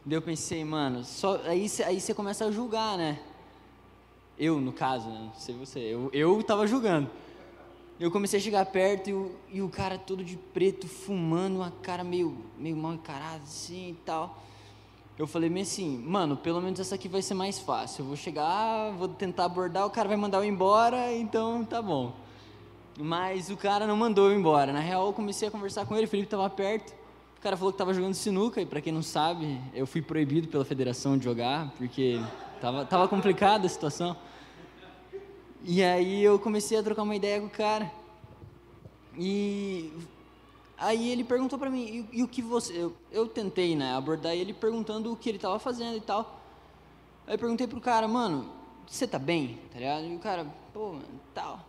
[0.04, 3.20] Daí eu pensei, mano, só, aí você aí começa a julgar, né?
[4.38, 5.18] Eu, no caso, né?
[5.18, 5.78] não sei você.
[5.80, 7.10] Eu, eu tava julgando.
[7.98, 11.70] Eu comecei a chegar perto e o, e o cara todo de preto, fumando, uma
[11.82, 14.42] cara meio, meio mal encarada assim e tal.
[15.18, 18.02] Eu falei meio assim, mano, pelo menos essa aqui vai ser mais fácil.
[18.02, 22.12] Eu vou chegar, vou tentar abordar, o cara vai mandar eu embora, então tá bom.
[22.98, 24.74] Mas o cara não mandou eu embora.
[24.74, 26.92] Na real, eu comecei a conversar com ele, o Felipe estava perto.
[27.38, 30.48] O cara falou que estava jogando sinuca, e para quem não sabe, eu fui proibido
[30.48, 32.20] pela federação de jogar, porque
[32.60, 34.16] tava, tava complicada a situação.
[35.62, 37.90] E aí eu comecei a trocar uma ideia com o cara.
[39.18, 39.92] E
[40.78, 42.72] aí ele perguntou para mim, e, e, o que você...
[42.72, 46.40] Eu, eu tentei, né, abordar ele perguntando o que ele estava fazendo e tal.
[47.26, 48.48] Aí eu perguntei pro cara, mano,
[48.86, 49.58] você tá bem?
[49.72, 50.04] Tá ligado?
[50.04, 51.60] E o cara, pô, mano, tal.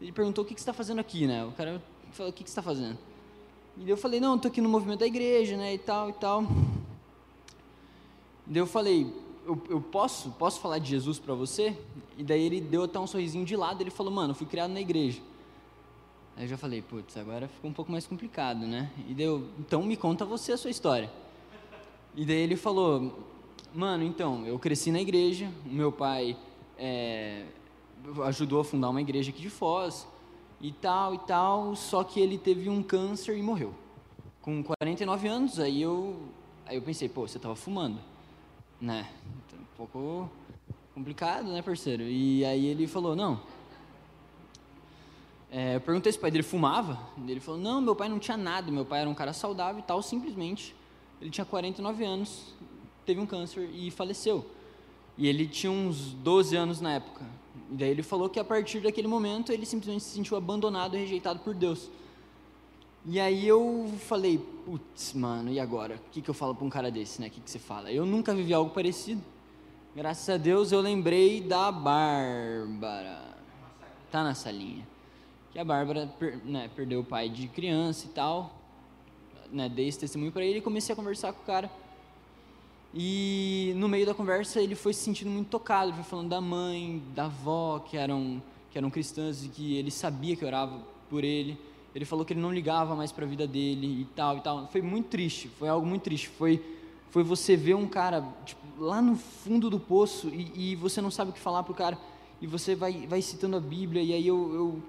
[0.00, 1.44] Ele perguntou o que, que você tá fazendo aqui, né?
[1.44, 2.98] O cara falou, o que, que você tá fazendo?
[3.78, 6.44] E eu falei, não, tô aqui no movimento da igreja, né, e tal, e tal.
[8.48, 9.12] E eu falei,
[9.46, 11.78] eu, eu posso, posso falar de Jesus para você?
[12.18, 14.72] E daí ele deu até um sorrisinho de lado, ele falou, mano, eu fui criado
[14.72, 15.22] na igreja.
[16.36, 18.90] Aí eu já falei, putz, agora ficou um pouco mais complicado, né?
[19.08, 21.10] E deu, então me conta você a sua história.
[22.14, 23.24] E daí ele falou,
[23.72, 26.36] mano, então, eu cresci na igreja, o meu pai
[26.76, 27.46] é,
[28.24, 30.08] ajudou a fundar uma igreja aqui de Foz,
[30.60, 33.72] e tal, e tal, só que ele teve um câncer e morreu.
[34.42, 36.16] Com 49 anos, aí eu,
[36.64, 38.00] aí eu pensei, pô, você estava fumando
[38.86, 39.08] né?
[39.46, 40.30] Então, um pouco
[40.94, 42.04] complicado, né, parceiro?
[42.04, 43.40] E aí ele falou, não.
[45.50, 46.98] É, eu perguntei se o pai dele fumava.
[47.26, 48.70] Ele falou, não, meu pai não tinha nada.
[48.70, 50.74] Meu pai era um cara saudável e tal, simplesmente.
[51.20, 52.54] Ele tinha 49 anos,
[53.04, 54.46] teve um câncer e faleceu.
[55.18, 57.24] E ele tinha uns 12 anos na época.
[57.72, 61.00] E daí ele falou que a partir daquele momento ele simplesmente se sentiu abandonado e
[61.00, 61.90] rejeitado por Deus.
[63.08, 65.94] E aí eu falei, putz, mano, e agora?
[65.94, 67.28] O que, que eu falo para um cara desse, né?
[67.28, 67.92] O que, que você fala?
[67.92, 69.22] Eu nunca vivi algo parecido.
[69.94, 73.22] graças a Deus eu lembrei da Bárbara.
[74.10, 74.84] Tá na salinha.
[75.52, 76.12] Que a Bárbara
[76.44, 78.56] né, perdeu o pai de criança e tal.
[79.52, 81.70] Né, dei esse testemunho para ele e comecei a conversar com o cara.
[82.92, 87.00] E no meio da conversa ele foi se sentindo muito tocado, foi falando da mãe,
[87.14, 88.42] da avó, que eram,
[88.72, 91.56] que eram cristãs e que ele sabia que orava por ele.
[91.96, 94.68] Ele falou que ele não ligava mais para a vida dele e tal e tal.
[94.68, 96.28] Foi muito triste, foi algo muito triste.
[96.28, 96.62] Foi,
[97.10, 101.10] foi você ver um cara tipo, lá no fundo do poço e, e você não
[101.10, 101.98] sabe o que falar pro cara
[102.38, 104.82] e você vai, vai citando a Bíblia e aí eu, eu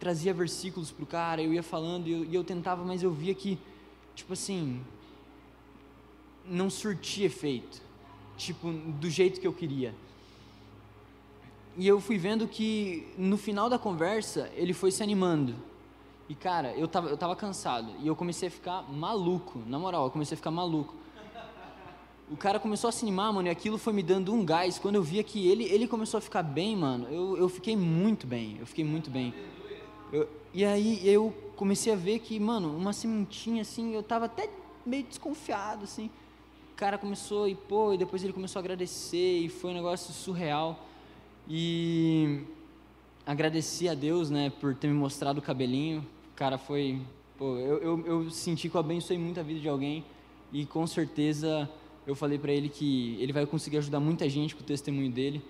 [0.00, 3.32] trazia versículos pro cara, eu ia falando e eu, e eu tentava, mas eu via
[3.32, 3.56] que,
[4.16, 4.80] tipo assim,
[6.44, 7.80] não surtia efeito,
[8.36, 9.94] tipo, do jeito que eu queria.
[11.76, 15.69] E eu fui vendo que no final da conversa ele foi se animando.
[16.30, 20.04] E cara, eu tava, eu tava cansado e eu comecei a ficar maluco, na moral,
[20.04, 20.94] eu comecei a ficar maluco.
[22.30, 24.78] O cara começou a se animar, mano, e aquilo foi me dando um gás.
[24.78, 28.28] Quando eu via que ele, ele começou a ficar bem, mano, eu, eu fiquei muito
[28.28, 29.34] bem, eu fiquei muito bem.
[30.12, 34.48] Eu- e aí eu comecei a ver que, mano, uma sementinha assim, eu tava até
[34.86, 36.08] meio desconfiado, assim.
[36.72, 40.14] O cara começou e pô, e depois ele começou a agradecer e foi um negócio
[40.14, 40.78] surreal.
[41.48, 42.44] E
[43.26, 46.06] agradeci a Deus, né, por ter me mostrado o cabelinho.
[46.40, 46.98] Cara foi,
[47.36, 50.02] pô, eu, eu, eu senti que eu abençoei muito a vida de alguém
[50.50, 51.68] e com certeza
[52.06, 55.44] eu falei pra ele que ele vai conseguir ajudar muita gente com o testemunho dele,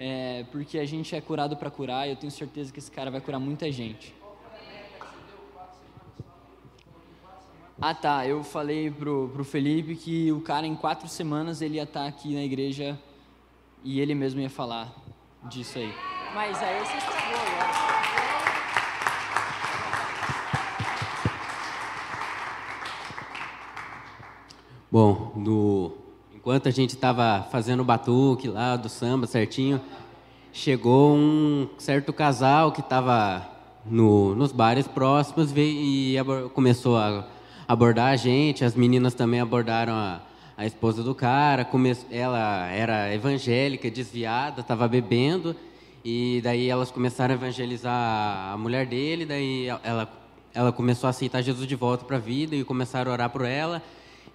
[0.00, 3.08] é, porque a gente é curado para curar e eu tenho certeza que esse cara
[3.08, 4.12] vai curar muita gente.
[7.80, 11.84] Ah tá, eu falei pro, pro Felipe que o cara em quatro semanas ele ia
[11.84, 12.98] estar aqui na igreja
[13.84, 14.92] e ele mesmo ia falar
[15.44, 15.94] disso aí.
[16.34, 17.81] Mas aí você estragou agora.
[24.92, 25.92] Bom, no-
[26.36, 29.80] enquanto a gente estava fazendo o batuque lá do samba certinho,
[30.52, 33.42] chegou um certo casal que estava
[33.86, 37.26] no, nos bares próximos veio, e abor- começou a
[37.66, 38.66] abordar a gente.
[38.66, 40.20] As meninas também abordaram a,
[40.58, 41.64] a esposa do cara.
[41.64, 45.56] Come, ela era evangélica, desviada, estava bebendo.
[46.04, 49.24] E daí elas começaram a evangelizar a mulher dele.
[49.24, 50.06] Daí ela,
[50.52, 53.46] ela começou a aceitar Jesus de volta para a vida e começaram a orar por
[53.46, 53.82] ela.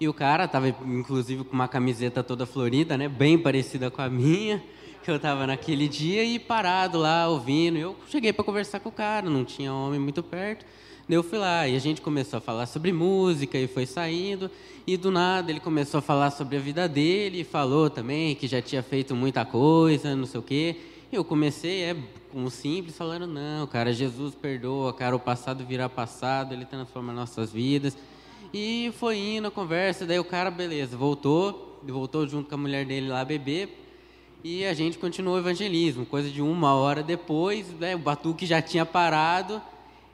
[0.00, 3.08] E o cara tava, inclusive, com uma camiseta toda florida, né?
[3.08, 4.62] Bem parecida com a minha,
[5.02, 7.78] que eu tava naquele dia, e parado lá, ouvindo.
[7.78, 10.64] Eu cheguei para conversar com o cara, não tinha homem muito perto.
[11.08, 14.48] Eu fui lá, e a gente começou a falar sobre música, e foi saindo.
[14.86, 18.46] E do nada ele começou a falar sobre a vida dele, e falou também que
[18.46, 20.76] já tinha feito muita coisa, não sei o quê.
[21.10, 21.96] E eu comecei, é,
[22.30, 27.12] com o simples, falando, não, cara, Jesus perdoa, cara, o passado virá passado, ele transforma
[27.12, 27.96] nossas vidas.
[28.52, 32.86] E foi indo a conversa, daí o cara, beleza, voltou, voltou junto com a mulher
[32.86, 33.84] dele lá beber,
[34.42, 36.06] e a gente continuou o evangelismo.
[36.06, 39.60] Coisa de uma hora depois, né, o Batuque já tinha parado,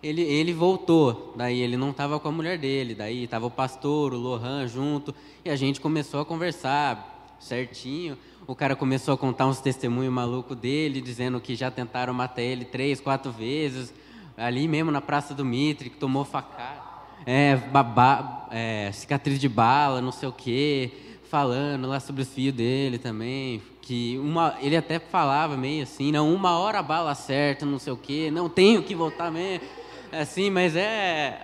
[0.03, 4.13] ele, ele voltou, daí ele não estava com a mulher dele, daí estava o pastor,
[4.13, 8.19] o Lohan junto, e a gente começou a conversar certinho.
[8.47, 12.65] O cara começou a contar uns testemunhos malucos dele, dizendo que já tentaram matar ele
[12.65, 13.95] três, quatro vezes,
[14.37, 16.94] ali mesmo na Praça do Mitre, que tomou facada
[17.27, 20.91] é, babá, é, cicatriz de bala, não sei o quê,
[21.29, 26.33] falando lá sobre os filhos dele também, que uma, ele até falava meio assim, não,
[26.33, 29.67] uma hora a bala certa, não sei o quê, não tenho que voltar mesmo,
[30.13, 31.41] assim, mas é,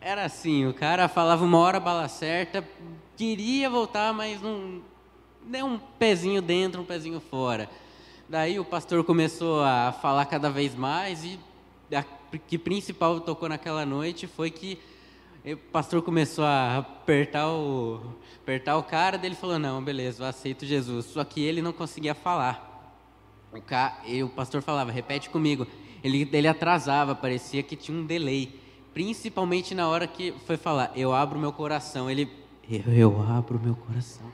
[0.00, 2.66] era assim, o cara falava uma hora a bala certa,
[3.16, 4.82] queria voltar, mas não,
[5.46, 7.68] deu um pezinho dentro, um pezinho fora.
[8.28, 11.38] Daí o pastor começou a falar cada vez mais e
[11.92, 12.04] a
[12.46, 14.78] que principal tocou naquela noite foi que
[15.44, 18.00] o pastor começou a apertar o,
[18.42, 21.06] apertar o cara, daí ele falou, não, beleza, eu aceito Jesus.
[21.06, 22.68] Só que ele não conseguia falar.
[23.52, 25.66] O, ca, e o pastor falava, repete comigo.
[26.04, 28.60] Ele, ele atrasava, parecia que tinha um delay.
[28.92, 32.10] Principalmente na hora que foi falar, eu abro meu coração.
[32.10, 32.28] Ele,
[32.68, 34.26] eu, eu abro meu coração.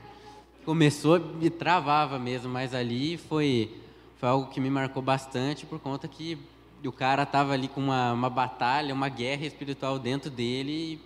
[0.65, 3.73] Começou e travava mesmo, mas ali foi,
[4.17, 6.37] foi algo que me marcou bastante por conta que
[6.85, 10.99] o cara estava ali com uma, uma batalha, uma guerra espiritual dentro dele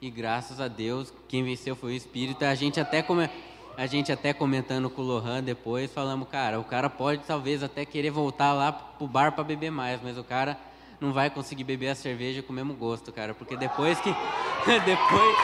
[0.00, 2.44] e, e, graças a Deus quem venceu foi o Espírito.
[2.44, 3.28] A gente até come,
[3.76, 7.84] a gente até comentando com o Lohan depois falamos, cara, o cara pode talvez até
[7.84, 10.58] querer voltar lá pro bar para beber mais, mas o cara
[11.00, 14.10] não vai conseguir beber a cerveja com o mesmo gosto, cara, porque depois que
[14.84, 15.36] depois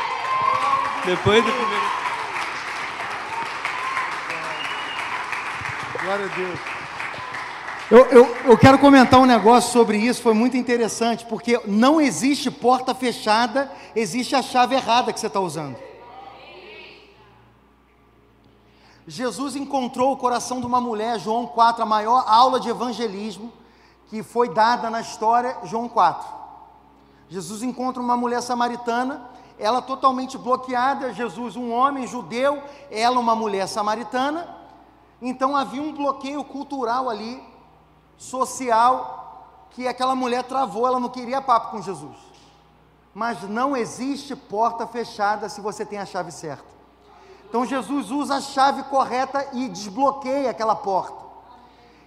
[1.05, 2.05] depois do primeiro
[6.05, 6.74] Glória a Deus.
[7.95, 12.51] Eu, eu, eu quero comentar um negócio sobre isso, foi muito interessante, porque não existe
[12.51, 15.77] porta fechada, existe a chave errada que você está usando.
[19.07, 23.53] Jesus encontrou o coração de uma mulher, João 4, a maior aula de evangelismo
[24.09, 26.27] que foi dada na história, João 4.
[27.29, 29.23] Jesus encontra uma mulher samaritana,
[29.57, 34.49] ela totalmente bloqueada, Jesus, um homem judeu, ela, uma mulher samaritana.
[35.23, 37.54] Então havia um bloqueio cultural ali,
[38.17, 42.17] social, que aquela mulher travou, ela não queria papo com Jesus.
[43.15, 46.75] Mas não existe porta fechada se você tem a chave certa.
[47.49, 51.25] Então Jesus usa a chave correta e desbloqueia aquela porta.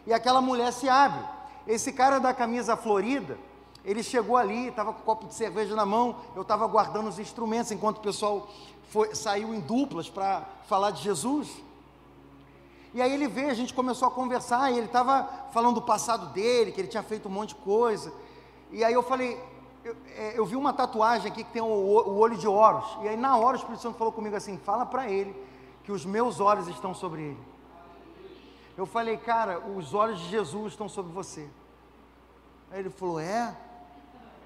[0.06, 1.24] E aquela mulher se abre.
[1.66, 3.38] Esse cara da camisa florida,
[3.84, 7.20] ele chegou ali, estava com um copo de cerveja na mão, eu estava guardando os
[7.20, 8.48] instrumentos enquanto o pessoal
[8.90, 11.50] foi, saiu em duplas para falar de Jesus.
[12.94, 16.28] E aí ele veio, a gente começou a conversar, e ele estava falando do passado
[16.28, 18.14] dele, que ele tinha feito um monte de coisa.
[18.72, 19.40] E aí eu falei,
[19.88, 22.98] eu, é, eu vi uma tatuagem aqui que tem o, o, olho de Horus.
[23.02, 25.36] E aí na hora o Espírito Santo falou comigo assim: fala para ele
[25.84, 27.40] que os meus olhos estão sobre ele.
[28.78, 31.48] Eu falei, cara, os olhos de Jesus estão sobre você.
[32.70, 33.56] Aí ele falou: é?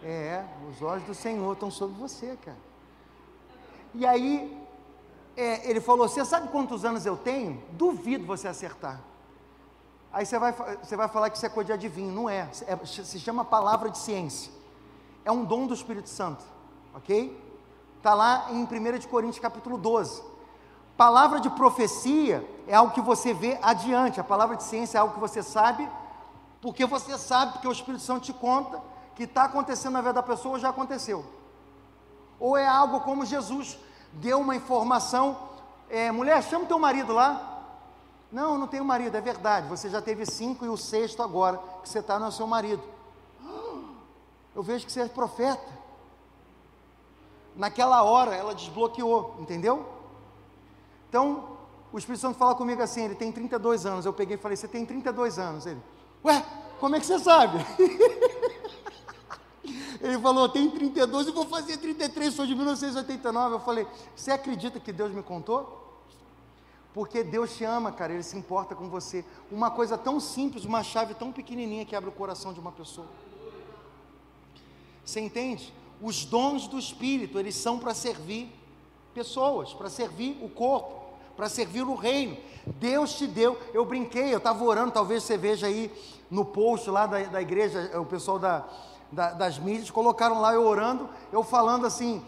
[0.03, 2.57] É, os olhos do Senhor estão sobre você, cara.
[3.93, 4.60] E aí
[5.35, 7.61] é, ele falou: Você sabe quantos anos eu tenho?
[7.71, 8.99] Duvido você acertar.
[10.11, 12.11] Aí você vai, você vai falar que isso é coisa de adivinho.
[12.11, 12.49] Não é.
[12.67, 12.85] é.
[12.85, 14.51] Se chama palavra de ciência.
[15.23, 16.43] É um dom do Espírito Santo.
[16.93, 17.39] Ok?
[17.97, 18.67] Está lá em 1
[19.09, 20.23] Coríntios capítulo 12.
[20.97, 24.19] Palavra de profecia é algo que você vê adiante.
[24.19, 25.89] A palavra de ciência é algo que você sabe,
[26.61, 28.81] porque você sabe, porque o Espírito Santo te conta
[29.15, 31.25] que está acontecendo na vida da pessoa ou já aconteceu.
[32.39, 33.77] Ou é algo como Jesus
[34.13, 35.37] deu uma informação,
[35.89, 37.47] é, mulher, chama teu marido lá.
[38.31, 39.67] Não, não tenho marido, é verdade.
[39.67, 42.81] Você já teve cinco e o sexto agora, que você está no seu marido.
[44.55, 45.81] Eu vejo que você é profeta.
[47.55, 49.85] Naquela hora ela desbloqueou, entendeu?
[51.09, 51.57] Então,
[51.91, 54.05] o Espírito Santo fala comigo assim, ele tem 32 anos.
[54.05, 55.65] Eu peguei e falei, você tem 32 anos.
[55.65, 55.81] Ele,
[56.23, 56.45] ué,
[56.79, 57.57] como é que você sabe?
[60.01, 63.55] Ele falou, tem 32 e vou fazer 33, sou de 1989.
[63.55, 65.79] Eu falei, você acredita que Deus me contou?
[66.93, 69.23] Porque Deus te ama, cara, Ele se importa com você.
[69.51, 73.07] Uma coisa tão simples, uma chave tão pequenininha que abre o coração de uma pessoa.
[75.05, 75.71] Você entende?
[76.01, 78.51] Os dons do Espírito, eles são para servir
[79.13, 80.99] pessoas, para servir o corpo,
[81.35, 82.37] para servir o reino.
[82.65, 85.91] Deus te deu, eu brinquei, eu estava orando, talvez você veja aí
[86.29, 88.67] no post lá da, da igreja, o pessoal da,
[89.11, 92.23] da, das mídias, colocaram lá eu orando, eu falando assim,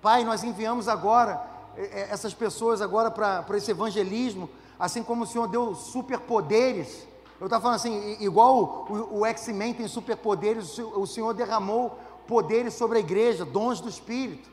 [0.00, 4.48] Pai, nós enviamos agora essas pessoas agora para esse evangelismo,
[4.78, 7.06] assim como o Senhor deu superpoderes.
[7.40, 12.98] Eu estava falando assim, igual o, o X-Men tem superpoderes, o Senhor derramou poderes sobre
[12.98, 14.48] a igreja, dons do Espírito.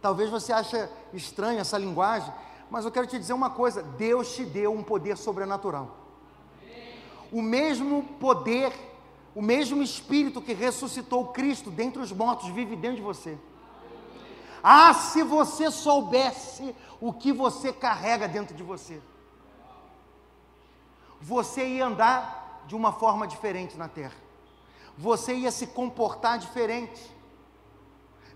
[0.00, 2.32] Talvez você ache estranha essa linguagem,
[2.70, 5.90] mas eu quero te dizer uma coisa: Deus te deu um poder sobrenatural.
[7.32, 8.72] O mesmo poder
[9.34, 13.36] o mesmo Espírito que ressuscitou Cristo dentre os mortos vive dentro de você.
[14.62, 19.00] Ah, se você soubesse o que você carrega dentro de você,
[21.20, 24.14] você ia andar de uma forma diferente na terra,
[24.96, 27.12] você ia se comportar diferente.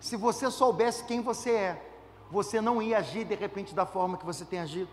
[0.01, 1.91] Se você soubesse quem você é,
[2.31, 4.91] você não ia agir de repente da forma que você tem agido.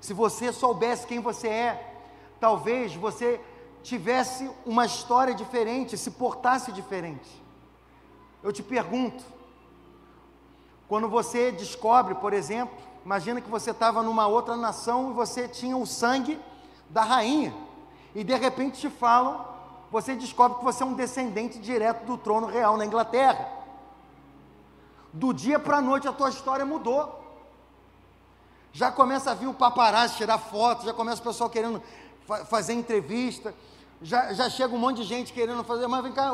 [0.00, 1.94] Se você soubesse quem você é,
[2.38, 3.40] talvez você
[3.86, 7.30] tivesse uma história diferente, se portasse diferente.
[8.42, 9.22] Eu te pergunto,
[10.88, 15.76] quando você descobre, por exemplo, imagina que você estava numa outra nação e você tinha
[15.76, 16.36] o sangue
[16.90, 17.54] da rainha,
[18.12, 19.46] e de repente te falam,
[19.88, 23.48] você descobre que você é um descendente direto do trono real na Inglaterra.
[25.12, 27.24] Do dia para a noite a tua história mudou.
[28.72, 31.80] Já começa a vir o paparazzi tirar foto, já começa o pessoal querendo
[32.26, 33.54] fa fazer entrevista
[34.02, 36.30] já, já chega um monte de gente querendo fazer, mas vem cá,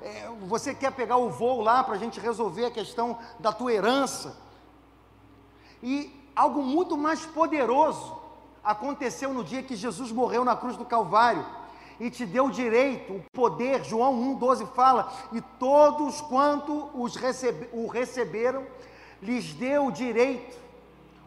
[0.00, 3.72] é, você quer pegar o voo lá para a gente resolver a questão da tua
[3.72, 4.36] herança?
[5.82, 8.16] E algo muito mais poderoso
[8.62, 11.44] aconteceu no dia que Jesus morreu na cruz do Calvário
[12.00, 17.86] e te deu direito, o poder, João 1,12 fala, e todos quanto os recebe, o
[17.86, 18.66] receberam,
[19.22, 20.63] lhes deu o direito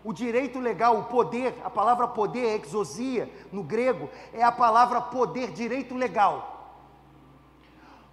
[0.07, 5.51] o direito legal, o poder, a palavra poder, exosia, no grego, é a palavra poder,
[5.51, 6.79] direito legal.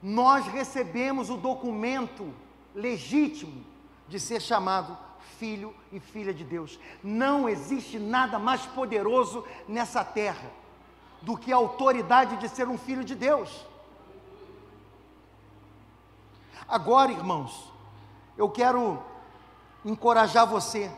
[0.03, 2.35] Nós recebemos o documento
[2.75, 3.65] legítimo
[4.09, 4.99] de ser chamado
[5.39, 6.81] filho e filha de Deus.
[7.01, 10.51] Não existe nada mais poderoso nessa terra
[11.23, 13.65] do que a autoridade de ser um filho de Deus.
[16.67, 17.73] Agora, irmãos,
[18.37, 19.01] eu quero
[19.85, 20.91] encorajar você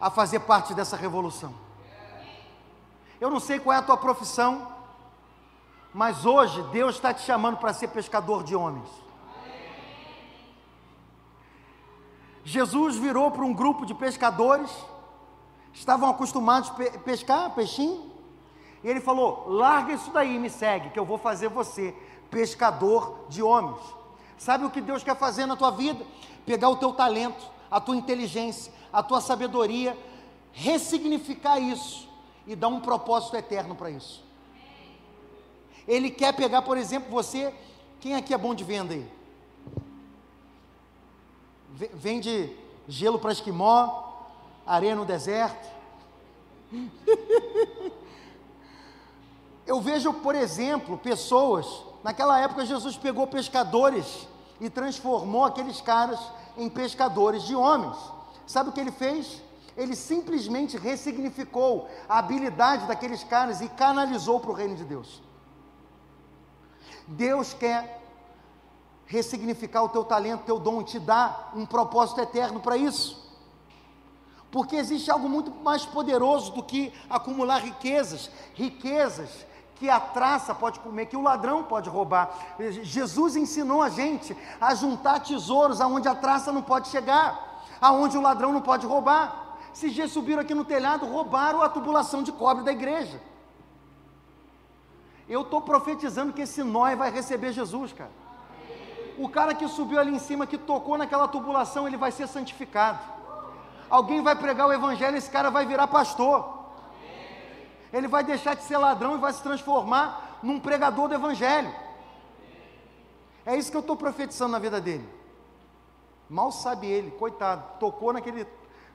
[0.00, 1.54] a fazer parte dessa revolução.
[3.20, 4.68] Eu não sei qual é a tua profissão,
[5.92, 8.88] mas hoje Deus está te chamando para ser pescador de homens.
[12.44, 14.70] Jesus virou para um grupo de pescadores,
[15.72, 18.10] estavam acostumados a pe- pescar peixinho,
[18.82, 21.94] e ele falou: larga isso daí e me segue, que eu vou fazer você
[22.30, 23.80] pescador de homens.
[24.38, 26.06] Sabe o que Deus quer fazer na tua vida?
[26.46, 29.96] Pegar o teu talento, a tua inteligência, a tua sabedoria,
[30.52, 32.08] ressignificar isso
[32.46, 34.24] e dar um propósito eterno para isso.
[35.86, 37.54] Ele quer pegar, por exemplo, você.
[38.00, 39.10] Quem aqui é bom de venda aí?
[41.94, 42.54] Vende
[42.86, 44.12] gelo para esquimó,
[44.66, 45.68] areia no deserto.
[49.66, 51.66] Eu vejo, por exemplo, pessoas.
[52.02, 54.26] Naquela época, Jesus pegou pescadores
[54.60, 56.18] e transformou aqueles caras
[56.58, 57.96] em pescadores de homens.
[58.46, 59.42] Sabe o que ele fez?
[59.76, 65.22] Ele simplesmente ressignificou a habilidade daqueles caras e canalizou para o reino de Deus.
[67.06, 68.02] Deus quer
[69.06, 73.26] ressignificar o teu talento, teu dom, te dar um propósito eterno para isso.
[74.50, 79.46] Porque existe algo muito mais poderoso do que acumular riquezas, riquezas
[79.78, 82.30] que a traça pode comer, que o ladrão pode roubar.
[82.82, 88.20] Jesus ensinou a gente a juntar tesouros aonde a traça não pode chegar, aonde o
[88.20, 89.56] ladrão não pode roubar.
[89.72, 93.20] Esses dias subiram aqui no telhado, roubaram a tubulação de cobre da igreja.
[95.28, 98.10] Eu estou profetizando que esse nóia vai receber Jesus, cara.
[99.18, 102.98] O cara que subiu ali em cima, que tocou naquela tubulação, ele vai ser santificado.
[103.88, 106.57] Alguém vai pregar o evangelho, esse cara vai virar pastor.
[107.92, 111.72] Ele vai deixar de ser ladrão e vai se transformar num pregador do evangelho.
[113.44, 115.08] É isso que eu estou profetizando na vida dele.
[116.28, 118.46] Mal sabe ele, coitado, tocou naquele,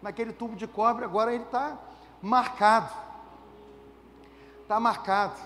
[0.01, 1.77] naquele tubo de cobre, agora ele está
[2.21, 2.93] marcado.
[4.61, 5.39] Está marcado.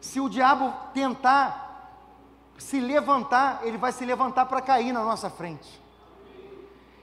[0.00, 1.68] Se o diabo tentar
[2.58, 5.80] se levantar, ele vai se levantar para cair na nossa frente.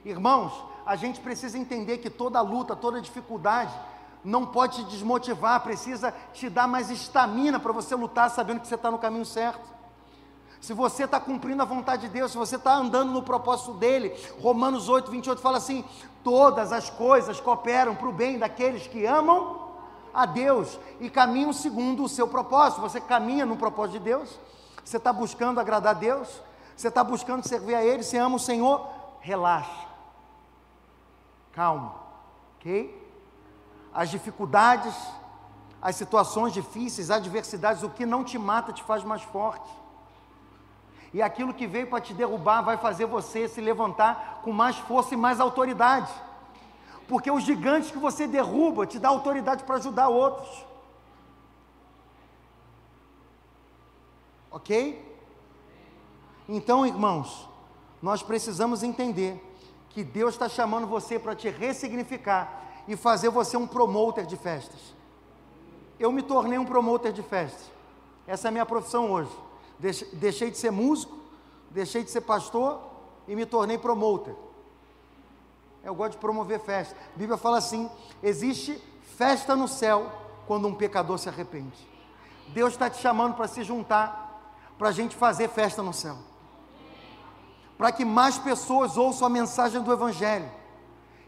[0.04, 0.52] Irmãos,
[0.84, 3.72] a gente precisa entender que toda luta, toda dificuldade,
[4.26, 8.74] não pode te desmotivar, precisa te dar mais estamina para você lutar, sabendo que você
[8.74, 9.64] está no caminho certo.
[10.60, 14.12] Se você está cumprindo a vontade de Deus, se você está andando no propósito dele,
[14.42, 15.84] Romanos 8, 28 fala assim:
[16.24, 19.64] todas as coisas cooperam para o bem daqueles que amam
[20.12, 22.80] a Deus e caminham segundo o seu propósito.
[22.80, 24.40] Você caminha no propósito de Deus,
[24.84, 26.42] você está buscando agradar a Deus,
[26.76, 28.88] você está buscando servir a Ele, você ama o Senhor,
[29.20, 29.86] relaxa,
[31.52, 31.94] calma,
[32.58, 33.05] ok?
[33.96, 34.94] As dificuldades,
[35.80, 39.70] as situações difíceis, adversidades, o que não te mata te faz mais forte.
[41.14, 45.14] E aquilo que veio para te derrubar vai fazer você se levantar com mais força
[45.14, 46.12] e mais autoridade.
[47.08, 50.66] Porque os gigantes que você derruba te dá autoridade para ajudar outros.
[54.50, 55.18] Ok?
[56.46, 57.48] Então, irmãos,
[58.02, 59.42] nós precisamos entender
[59.88, 64.80] que Deus está chamando você para te ressignificar e fazer você um promoter de festas.
[65.98, 67.70] Eu me tornei um promoter de festas.
[68.26, 69.30] Essa é a minha profissão hoje.
[69.78, 71.16] Deixe- Deixei de ser músico,
[71.70, 72.80] deixei de ser pastor
[73.26, 74.34] e me tornei promoter.
[75.82, 76.96] Eu gosto de promover festa.
[77.14, 77.88] A Bíblia fala assim:
[78.22, 78.80] existe
[79.16, 80.10] festa no céu
[80.46, 81.76] quando um pecador se arrepende.
[82.48, 86.16] Deus está te chamando para se juntar, para a gente fazer festa no céu.
[87.78, 90.48] Para que mais pessoas ouçam a mensagem do Evangelho.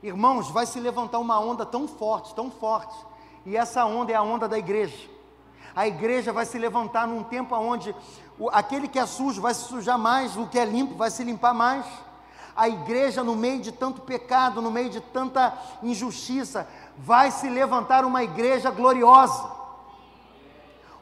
[0.02, 2.96] Irmãos, vai se levantar uma onda tão forte, tão forte.
[3.44, 5.08] E essa onda é a onda da igreja.
[5.74, 7.94] A igreja vai se levantar num tempo onde
[8.38, 11.24] o- aquele que é sujo vai se sujar mais, o que é limpo vai se
[11.24, 11.84] limpar mais.
[12.56, 18.04] A igreja, no meio de tanto pecado, no meio de tanta injustiça, vai se levantar
[18.04, 19.48] uma igreja gloriosa,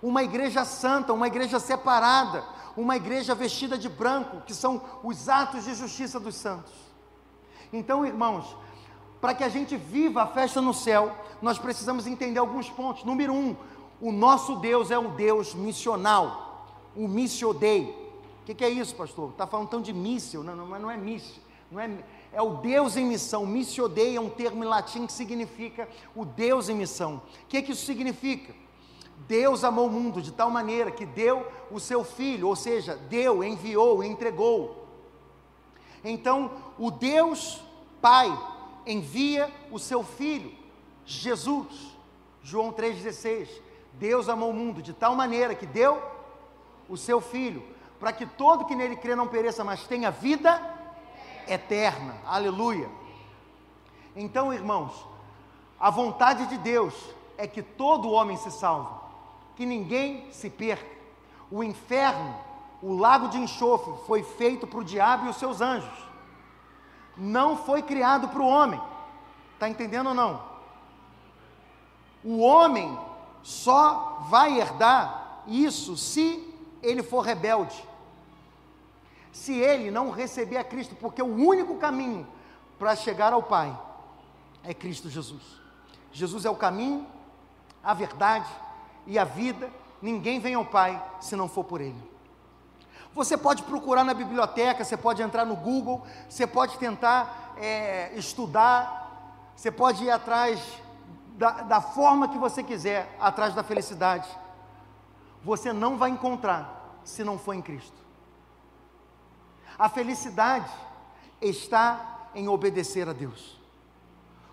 [0.02, 2.44] uma igreja santa, uma igreja separada,
[2.76, 6.72] uma igreja vestida de branco, que são os atos de justiça dos santos.
[7.72, 8.54] Então, irmãos,
[9.26, 11.12] para que a gente viva a festa no céu,
[11.42, 13.02] nós precisamos entender alguns pontos.
[13.02, 13.56] Número um,
[14.00, 17.90] o nosso Deus é um Deus missional, o missio Dei.
[18.42, 19.30] O que, que é isso, pastor?
[19.30, 21.90] Está falando tão de míssil, não, não, não é míssil, não é,
[22.32, 23.44] é o Deus em missão.
[23.44, 27.20] Missio Dei é um termo em latim que significa o Deus em missão.
[27.42, 28.54] O que, que isso significa?
[29.26, 33.42] Deus amou o mundo de tal maneira que deu o seu filho, ou seja, deu,
[33.42, 34.86] enviou, entregou.
[36.04, 36.48] Então,
[36.78, 37.60] o Deus
[38.00, 38.54] Pai
[38.86, 40.52] envia o seu filho,
[41.04, 41.96] Jesus.
[42.42, 43.48] João 3,16.
[43.94, 46.00] Deus amou o mundo de tal maneira que deu
[46.88, 47.64] o seu filho,
[47.98, 50.60] para que todo que nele crê não pereça, mas tenha vida
[51.48, 52.14] eterna.
[52.26, 52.88] Aleluia.
[54.14, 54.92] Então, irmãos,
[55.78, 56.94] a vontade de Deus
[57.36, 58.94] é que todo homem se salve,
[59.56, 60.96] que ninguém se perca.
[61.50, 62.34] O inferno,
[62.82, 66.05] o lago de enxofre, foi feito para o diabo e os seus anjos.
[67.16, 68.80] Não foi criado para o homem.
[69.54, 70.42] Está entendendo ou não?
[72.22, 72.98] O homem
[73.42, 76.52] só vai herdar isso se
[76.82, 77.82] ele for rebelde.
[79.32, 82.26] Se ele não receber a Cristo, porque o único caminho
[82.78, 83.76] para chegar ao Pai
[84.64, 85.42] é Cristo Jesus.
[86.12, 87.06] Jesus é o caminho,
[87.82, 88.50] a verdade
[89.06, 89.70] e a vida.
[90.02, 92.15] Ninguém vem ao Pai se não for por Ele.
[93.16, 99.50] Você pode procurar na biblioteca, você pode entrar no Google, você pode tentar é, estudar,
[99.56, 100.60] você pode ir atrás
[101.30, 104.28] da, da forma que você quiser, atrás da felicidade.
[105.42, 107.96] Você não vai encontrar se não for em Cristo.
[109.78, 110.70] A felicidade
[111.40, 113.58] está em obedecer a Deus.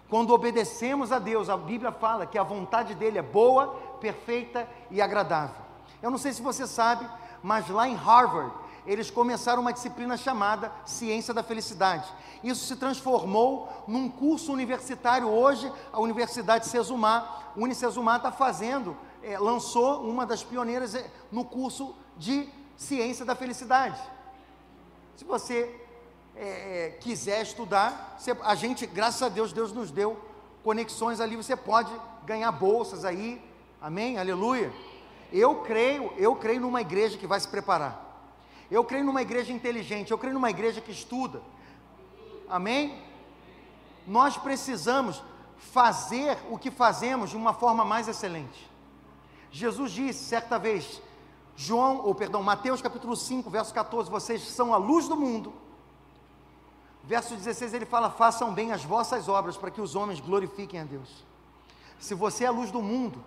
[0.09, 3.67] Quando obedecemos a Deus, a Bíblia fala que a vontade dele é boa,
[3.99, 5.61] perfeita e agradável.
[6.01, 7.05] Eu não sei se você sabe,
[7.43, 8.53] mas lá em Harvard,
[8.85, 12.11] eles começaram uma disciplina chamada Ciência da Felicidade.
[12.43, 15.27] Isso se transformou num curso universitário.
[15.27, 21.93] Hoje, a Universidade Sesumar, Unicesumar está fazendo, é, lançou uma das pioneiras é, no curso
[22.17, 23.99] de Ciência da Felicidade.
[25.15, 25.79] Se você
[26.35, 30.19] é, é, quiser estudar, você, a gente, graças a Deus, Deus nos deu
[30.63, 31.91] conexões ali, você pode
[32.25, 33.41] ganhar bolsas aí,
[33.81, 34.17] amém?
[34.17, 34.73] Aleluia.
[35.33, 37.99] Eu creio, eu creio numa igreja que vai se preparar.
[38.69, 41.41] Eu creio numa igreja inteligente, eu creio numa igreja que estuda.
[42.47, 43.01] Amém?
[44.05, 45.23] Nós precisamos
[45.57, 48.69] fazer o que fazemos de uma forma mais excelente.
[49.51, 51.01] Jesus disse certa vez,
[51.55, 55.51] João, ou perdão, Mateus capítulo 5, verso 14, vocês são a luz do mundo.
[57.03, 60.83] Verso 16 ele fala: façam bem as vossas obras para que os homens glorifiquem a
[60.83, 61.25] Deus.
[61.99, 63.23] Se você é a luz do mundo,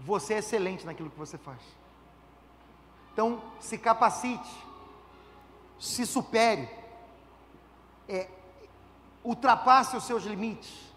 [0.00, 1.60] você é excelente naquilo que você faz.
[3.12, 4.50] Então, se capacite,
[5.78, 6.68] se supere,
[8.08, 8.28] é,
[9.22, 10.90] ultrapasse os seus limites,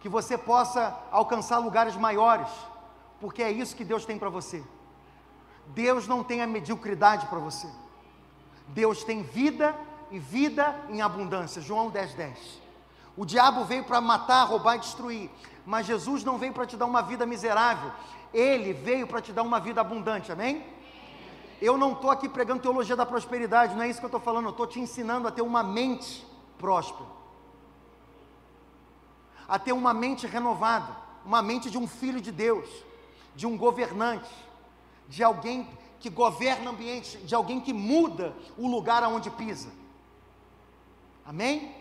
[0.00, 2.48] que você possa alcançar lugares maiores,
[3.20, 4.62] porque é isso que Deus tem para você.
[5.68, 7.68] Deus não tem a mediocridade para você.
[8.68, 9.76] Deus tem vida
[10.10, 11.62] e vida em abundância.
[11.62, 12.62] João 10, 10.
[13.16, 15.30] O diabo veio para matar, roubar e destruir,
[15.64, 17.92] mas Jesus não veio para te dar uma vida miserável,
[18.32, 20.64] ele veio para te dar uma vida abundante, amém?
[21.60, 24.46] Eu não estou aqui pregando teologia da prosperidade, não é isso que eu estou falando,
[24.46, 26.26] eu estou te ensinando a ter uma mente
[26.58, 27.08] próspera,
[29.46, 32.68] a ter uma mente renovada, uma mente de um filho de Deus,
[33.36, 34.30] de um governante,
[35.08, 35.68] de alguém
[36.00, 39.70] que governa ambiente, de alguém que muda o lugar aonde pisa.
[41.24, 41.72] Amém?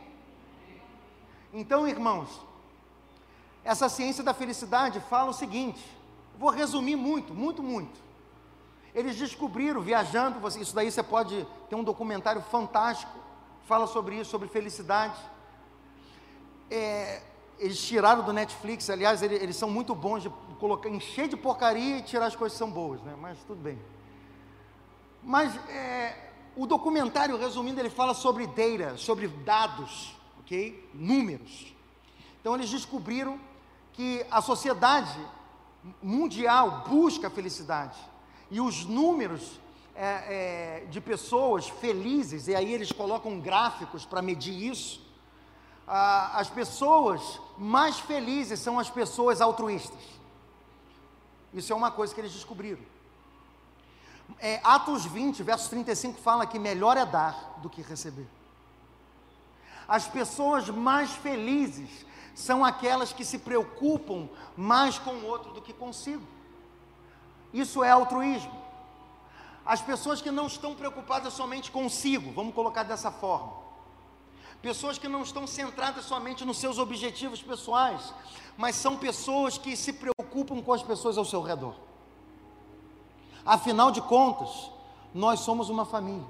[1.52, 2.30] Então, irmãos,
[3.64, 5.84] essa ciência da felicidade fala o seguinte:
[6.42, 8.00] vou resumir muito, muito, muito.
[8.96, 13.16] Eles descobriram, viajando, isso daí você pode ter um documentário fantástico,
[13.68, 15.20] fala sobre isso, sobre felicidade.
[16.72, 17.22] É,
[17.60, 22.00] eles tiraram do Netflix, aliás, eles, eles, são muito bons de colocar, encher de porcaria
[22.00, 23.16] e tirar as coisas que são boas, né?
[23.22, 23.80] mas tudo bem.
[25.22, 30.89] Mas é, o documentário, resumindo, ele fala sobre data, sobre dados, ok?
[30.92, 31.72] Números.
[32.39, 33.39] Então eles descobriram
[33.94, 35.20] que a sociedade
[36.02, 37.98] mundial busca a felicidade.
[38.50, 39.60] E os números
[39.96, 45.02] é, é, de pessoas felizes, e aí eles colocam gráficos para medir isso.
[45.88, 50.02] Ah, as pessoas mais felizes são as pessoas altruístas.
[51.54, 52.82] Isso é uma coisa que eles descobriram.
[54.40, 58.28] É, Atos 20, verso 35 fala que melhor é dar do que receber.
[59.88, 65.74] As pessoas mais felizes são aquelas que se preocupam mais com o outro do que
[65.74, 66.26] consigo.
[67.54, 68.62] Isso é altruísmo.
[69.66, 73.62] As pessoas que não estão preocupadas somente consigo, vamos colocar dessa forma.
[74.62, 78.14] Pessoas que não estão centradas somente nos seus objetivos pessoais,
[78.58, 81.76] mas são pessoas que se preocupam com as pessoas ao seu redor.
[83.46, 84.72] Afinal de contas,
[85.14, 86.26] nós somos uma família.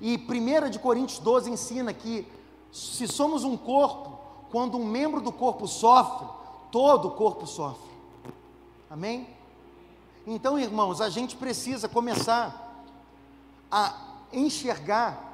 [0.00, 2.26] E 1 de Coríntios 12 ensina que
[2.72, 4.15] se somos um corpo,
[4.50, 6.26] quando um membro do corpo sofre,
[6.70, 7.90] todo o corpo sofre.
[8.90, 9.28] Amém?
[10.26, 12.84] Então, irmãos, a gente precisa começar
[13.70, 13.94] a
[14.32, 15.26] enxergar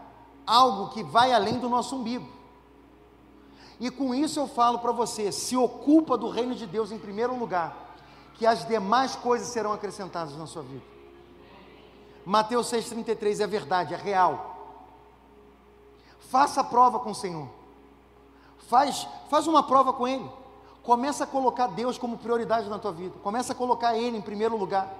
[0.46, 2.28] algo que vai além do nosso umbigo.
[3.80, 7.36] E com isso eu falo para você: se ocupa do reino de Deus em primeiro
[7.36, 7.96] lugar,
[8.34, 10.84] que as demais coisas serão acrescentadas na sua vida.
[12.24, 14.52] Mateus 6,33 é verdade, é real.
[16.20, 17.48] Faça prova com o Senhor.
[18.68, 20.28] Faz, faz uma prova com Ele.
[20.82, 23.14] Começa a colocar Deus como prioridade na tua vida.
[23.22, 24.92] Começa a colocar Ele em primeiro lugar.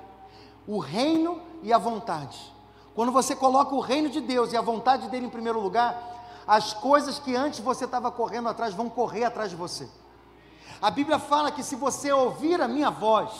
[0.67, 2.53] O reino e a vontade.
[2.95, 6.75] Quando você coloca o reino de Deus e a vontade dele em primeiro lugar, as
[6.75, 9.89] coisas que antes você estava correndo atrás vão correr atrás de você.
[10.81, 13.31] A Bíblia fala que se você ouvir a minha voz,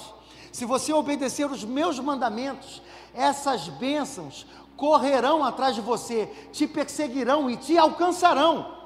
[0.53, 2.83] se você obedecer os meus mandamentos,
[3.15, 4.47] essas bênçãos
[4.77, 8.82] correrão atrás de você, te perseguirão e te alcançarão.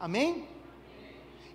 [0.00, 0.48] Amém?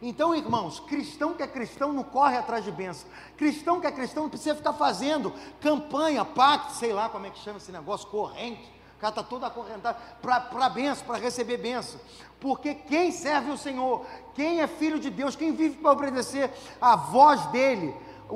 [0.02, 3.10] Então, irmãos, cristão que é cristão não corre atrás de bênção.
[3.38, 7.40] Cristão que é cristão não precisa ficar fazendo campanha, pacto, sei lá como é que
[7.40, 8.70] chama esse negócio, corrente.
[8.98, 12.02] O cara está todo acorrentado para benção, para receber benção.
[12.38, 16.98] Porque quem serve o Senhor, quem é filho de Deus, quem vive para obedecer a
[16.98, 17.96] voz dele,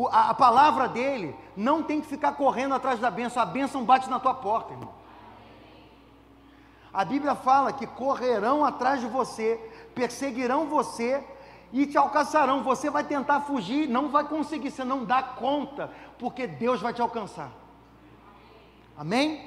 [0.09, 3.41] a, a palavra dele, não tem que ficar correndo atrás da bênção.
[3.41, 4.93] A bênção bate na tua porta, irmão.
[6.93, 9.59] A Bíblia fala que correrão atrás de você,
[9.97, 11.23] perseguirão você
[11.73, 12.63] e te alcançarão.
[12.63, 17.01] Você vai tentar fugir, não vai conseguir, você não dá conta, porque Deus vai te
[17.01, 17.51] alcançar.
[18.95, 19.45] Amém?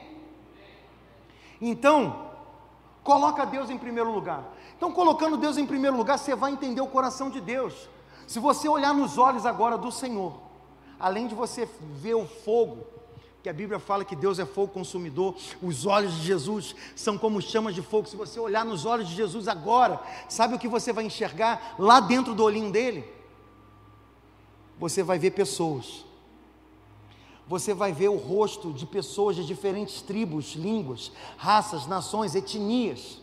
[1.61, 2.31] Então,
[3.05, 4.43] coloca Deus em primeiro lugar.
[4.77, 7.89] Então, colocando Deus em primeiro lugar, você vai entender o coração de Deus.
[8.27, 10.35] Se você olhar nos olhos agora do Senhor,
[10.99, 12.85] além de você ver o fogo,
[13.43, 17.41] que a Bíblia fala que Deus é fogo consumidor, os olhos de Jesus são como
[17.41, 18.07] chamas de fogo.
[18.07, 22.01] Se você olhar nos olhos de Jesus agora, sabe o que você vai enxergar lá
[22.01, 23.05] dentro do olhinho dele?
[24.79, 26.05] Você vai ver pessoas.
[27.49, 33.21] Você vai ver o rosto de pessoas de diferentes tribos, línguas, raças, nações, etnias.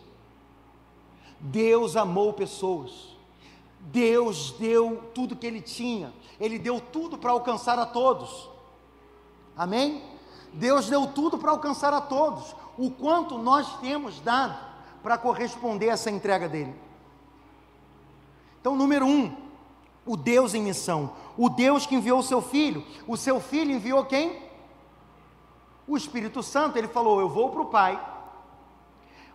[1.39, 3.15] Deus amou pessoas.
[3.79, 6.11] Deus deu tudo que ele tinha.
[6.39, 8.56] Ele deu tudo para alcançar a todos.
[9.57, 10.03] Amém?
[10.53, 12.55] Deus deu tudo para alcançar a todos.
[12.77, 14.57] O quanto nós temos dado
[15.01, 16.75] para corresponder a essa entrega dele.
[18.59, 19.35] Então, número um,
[20.05, 21.11] o Deus em missão.
[21.37, 22.83] O Deus que enviou o seu filho.
[23.07, 24.41] O seu filho enviou quem?
[25.87, 26.77] O Espírito Santo.
[26.77, 27.99] Ele falou: Eu vou para o Pai,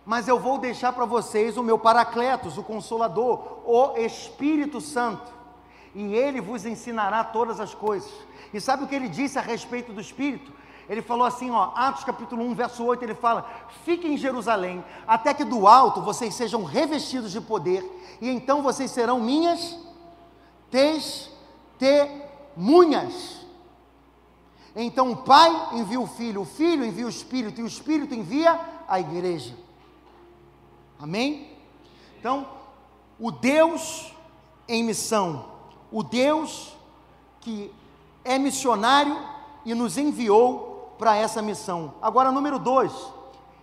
[0.05, 5.32] mas eu vou deixar para vocês o meu Paracletos, o Consolador, o Espírito Santo,
[5.95, 8.11] e ele vos ensinará todas as coisas.
[8.53, 10.51] E sabe o que ele disse a respeito do Espírito?
[10.89, 13.49] Ele falou assim, ó, Atos capítulo 1, verso 8, ele fala:
[13.85, 17.83] Fiquem em Jerusalém, até que do alto vocês sejam revestidos de poder,
[18.19, 19.79] e então vocês serão minhas
[21.79, 23.43] testemunhas.
[24.75, 28.59] Então o Pai envia o Filho, o Filho envia o Espírito, e o Espírito envia
[28.87, 29.55] a igreja.
[30.99, 31.57] Amém?
[32.19, 32.47] Então,
[33.19, 34.13] o Deus
[34.67, 35.52] em missão,
[35.93, 36.75] o Deus
[37.39, 37.71] que
[38.25, 39.15] é missionário
[39.63, 41.93] e nos enviou para essa missão.
[42.01, 42.91] Agora, número dois,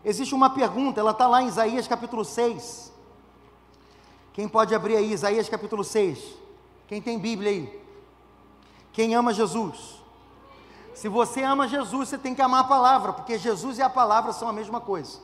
[0.05, 2.93] existe uma pergunta, ela está lá em Isaías capítulo 6.
[4.33, 6.18] Quem pode abrir aí, Isaías capítulo 6?
[6.87, 7.83] Quem tem Bíblia aí?
[8.93, 10.01] Quem ama Jesus?
[10.95, 14.33] Se você ama Jesus, você tem que amar a palavra, porque Jesus e a palavra
[14.33, 15.18] são a mesma coisa.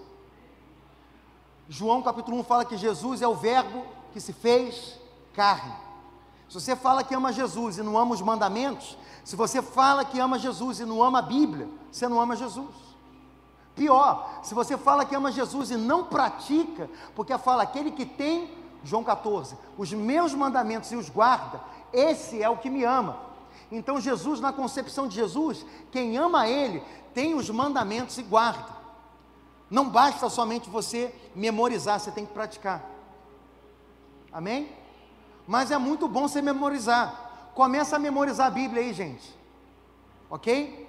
[1.68, 4.98] João capítulo 1 fala que Jesus é o Verbo que se fez
[5.34, 5.85] carne.
[6.48, 10.20] Se você fala que ama Jesus e não ama os mandamentos, se você fala que
[10.20, 12.74] ama Jesus e não ama a Bíblia, você não ama Jesus.
[13.74, 18.50] Pior, se você fala que ama Jesus e não pratica, porque fala aquele que tem,
[18.84, 21.60] João 14, os meus mandamentos e os guarda,
[21.92, 23.18] esse é o que me ama.
[23.70, 26.82] Então, Jesus, na concepção de Jesus, quem ama Ele
[27.12, 28.76] tem os mandamentos e guarda.
[29.68, 32.84] Não basta somente você memorizar, você tem que praticar.
[34.32, 34.70] Amém?
[35.46, 37.50] Mas é muito bom você memorizar.
[37.54, 39.34] Começa a memorizar a Bíblia aí, gente.
[40.28, 40.86] Ok?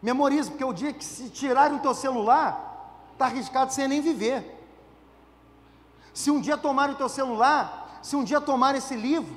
[0.00, 2.72] Memoriza, porque o dia que se tirarem o teu celular,
[3.12, 4.58] está arriscado sem nem viver.
[6.12, 9.34] Se um dia tomarem o teu celular, se um dia tomar esse livro,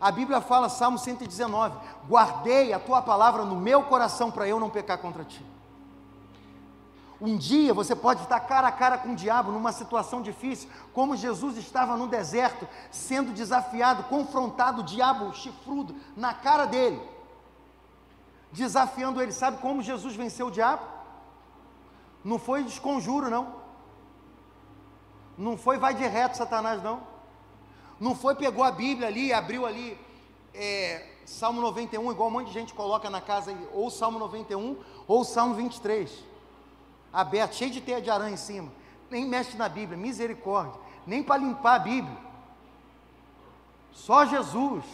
[0.00, 4.68] a Bíblia fala, Salmo 119: Guardei a tua palavra no meu coração para eu não
[4.68, 5.44] pecar contra ti.
[7.24, 11.16] Um dia você pode estar cara a cara com o diabo numa situação difícil, como
[11.16, 17.00] Jesus estava no deserto, sendo desafiado, confrontado, o diabo chifrudo na cara dele,
[18.50, 19.30] desafiando ele.
[19.30, 20.82] Sabe como Jesus venceu o diabo?
[22.24, 23.54] Não foi desconjuro, não.
[25.38, 27.04] Não foi vai de reto, Satanás, não.
[28.00, 29.96] Não foi pegou a Bíblia ali, abriu ali
[30.52, 35.22] é, Salmo 91, igual um monte de gente coloca na casa, ou Salmo 91, ou
[35.22, 36.31] Salmo 23
[37.12, 38.72] aberto, cheio de teia de aranha em cima.
[39.10, 40.80] Nem mexe na Bíblia, misericórdia.
[41.06, 42.16] Nem para limpar a Bíblia.
[43.92, 44.84] Só Jesus.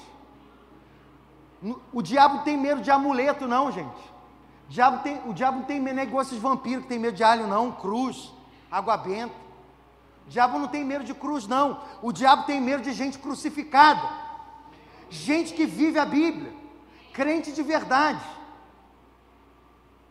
[1.93, 4.01] O diabo tem medo de amuleto, não, gente.
[4.69, 7.25] O diabo, tem, o diabo não tem medo, nem esses vampiros que tem medo de
[7.25, 7.73] alho, não.
[7.73, 8.33] Cruz,
[8.71, 9.35] água benta.
[10.27, 11.81] O diabo não tem medo de cruz, não.
[12.03, 14.03] O diabo tem medo de gente crucificada.
[15.09, 16.53] gente que vive a Bíblia,
[17.13, 18.25] crente de verdade.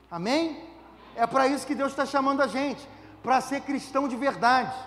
[0.10, 0.67] Amém?
[1.18, 2.88] É para isso que Deus está chamando a gente,
[3.24, 4.78] para ser cristão de verdade,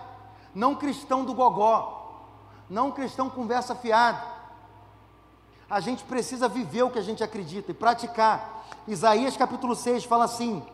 [0.54, 2.24] não cristão do gogó,
[2.70, 4.22] não cristão conversa fiada.
[5.68, 8.64] A gente precisa viver o que a gente acredita e praticar.
[8.86, 10.64] Isaías capítulo 6 fala assim: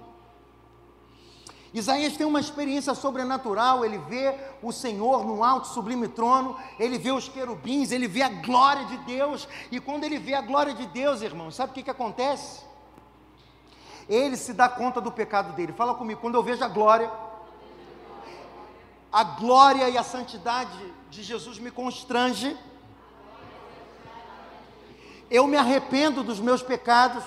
[1.72, 7.12] Isaías tem uma experiência sobrenatural, ele vê o Senhor no alto sublime trono, ele vê
[7.12, 10.86] os querubins, ele vê a glória de Deus, e quando ele vê a glória de
[10.86, 12.60] Deus, irmão, sabe o que, que acontece?
[14.08, 15.72] Ele se dá conta do pecado dele.
[15.72, 17.10] Fala comigo, quando eu vejo a glória,
[19.12, 22.56] a glória e a santidade de Jesus me constrange,
[25.30, 27.24] eu me arrependo dos meus pecados,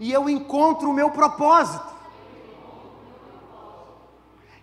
[0.00, 1.98] e eu encontro o meu propósito.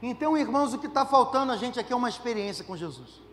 [0.02, 3.24] Então, irmãos, o que está faltando a gente aqui é uma experiência com Jesus.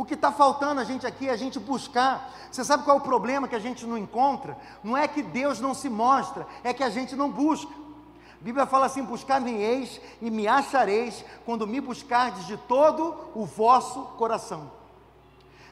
[0.00, 2.32] O que está faltando a gente aqui é a gente buscar.
[2.50, 4.56] Você sabe qual é o problema que a gente não encontra?
[4.82, 7.70] Não é que Deus não se mostra, é que a gente não busca.
[7.70, 14.00] A Bíblia fala assim: buscar-me-eis e me achareis quando me buscardes de todo o vosso
[14.16, 14.72] coração.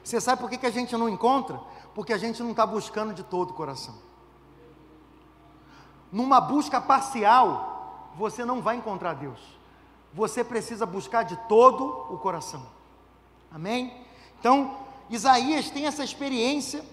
[0.05, 1.59] Você sabe por que, que a gente não encontra?
[1.95, 3.95] Porque a gente não está buscando de todo o coração.
[6.13, 9.41] Numa busca parcial, você não vai encontrar Deus.
[10.13, 12.67] Você precisa buscar de todo o coração.
[13.51, 14.07] Amém?
[14.41, 14.77] Então,
[15.11, 16.85] Isaías tem essa experiência.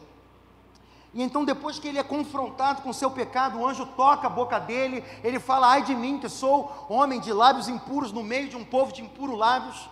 [1.14, 4.60] E então, depois que ele é confrontado com seu pecado, o anjo toca a boca
[4.60, 5.04] dele.
[5.24, 8.66] Ele fala: Ai de mim, que sou homem de lábios impuros, no meio de um
[8.66, 9.90] povo de impuros lábios.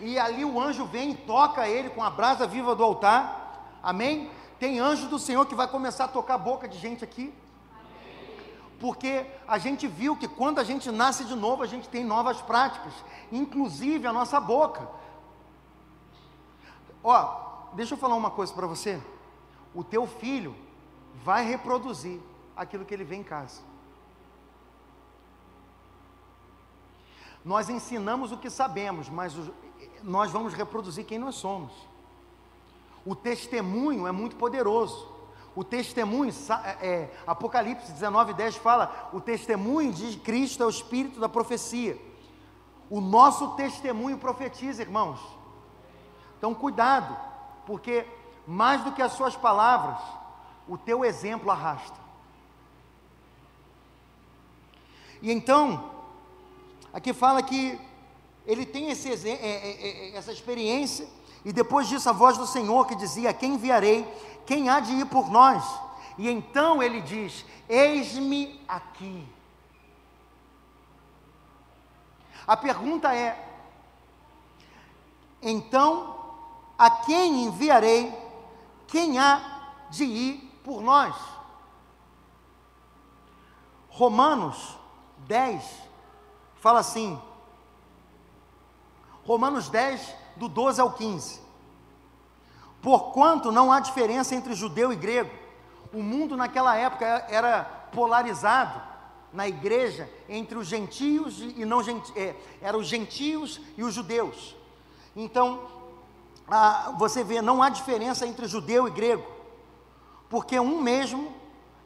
[0.00, 3.78] E ali o anjo vem e toca ele com a brasa viva do altar.
[3.82, 4.30] Amém?
[4.58, 7.32] Tem anjo do Senhor que vai começar a tocar a boca de gente aqui
[8.82, 12.42] porque a gente viu que quando a gente nasce de novo, a gente tem novas
[12.42, 12.92] práticas,
[13.30, 14.88] inclusive a nossa boca.
[17.02, 19.02] Ó, deixa eu falar uma coisa para você.
[19.74, 20.54] O teu filho
[21.24, 22.20] vai reproduzir
[22.56, 23.60] aquilo que ele vê em casa.
[27.44, 29.34] Nós ensinamos o que sabemos, mas
[30.02, 31.72] nós vamos reproduzir quem nós somos.
[33.04, 35.10] O testemunho é muito poderoso.
[35.54, 36.32] O testemunho,
[36.64, 42.00] é, é, Apocalipse 19, 10 fala: o testemunho de Cristo é o espírito da profecia.
[42.88, 45.20] O nosso testemunho profetiza, irmãos.
[46.42, 47.16] Então, cuidado,
[47.64, 48.04] porque
[48.44, 50.00] mais do que as suas palavras,
[50.66, 51.96] o teu exemplo arrasta.
[55.22, 55.88] E então,
[56.92, 57.78] aqui fala que
[58.44, 61.08] ele tem esse, é, é, é, essa experiência,
[61.44, 64.04] e depois disso a voz do Senhor que dizia: Quem enviarei?
[64.44, 65.64] Quem há de ir por nós?
[66.18, 69.24] E então ele diz: Eis-me aqui.
[72.44, 73.48] A pergunta é:
[75.40, 76.21] então,
[76.82, 78.12] a quem enviarei?
[78.88, 79.40] Quem há
[79.88, 81.14] de ir por nós?
[83.88, 84.76] Romanos
[85.28, 85.62] 10
[86.56, 87.20] fala assim,
[89.24, 91.40] Romanos 10, do 12 ao 15.
[92.80, 95.30] Porquanto não há diferença entre judeu e grego.
[95.92, 97.62] O mundo naquela época era
[97.92, 98.82] polarizado
[99.32, 104.56] na igreja entre os gentios e não gentios, é, eram os gentios e os judeus.
[105.14, 105.81] Então,
[106.48, 109.24] ah, você vê, não há diferença entre judeu e grego,
[110.28, 111.32] porque um mesmo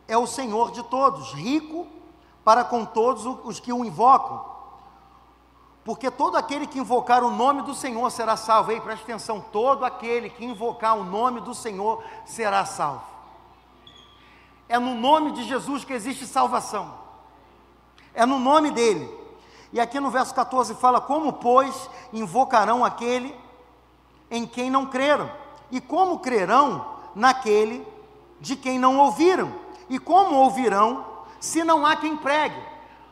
[0.09, 1.87] é o Senhor de todos, rico
[2.45, 4.57] para com todos os que o invocam
[5.87, 8.73] porque todo aquele que invocar o nome do Senhor será salvo.
[8.73, 13.05] Ei, preste atenção: todo aquele que invocar o nome do Senhor será salvo.
[14.69, 16.93] É no nome de Jesus que existe salvação,
[18.13, 19.09] é no nome dele.
[19.73, 23.33] E aqui no verso 14 fala: Como, pois, invocarão aquele
[24.31, 25.31] em quem não creram?
[25.71, 27.87] E como crerão naquele
[28.41, 29.53] de quem não ouviram?
[29.89, 31.05] E como ouvirão
[31.41, 32.61] se não há quem pregue?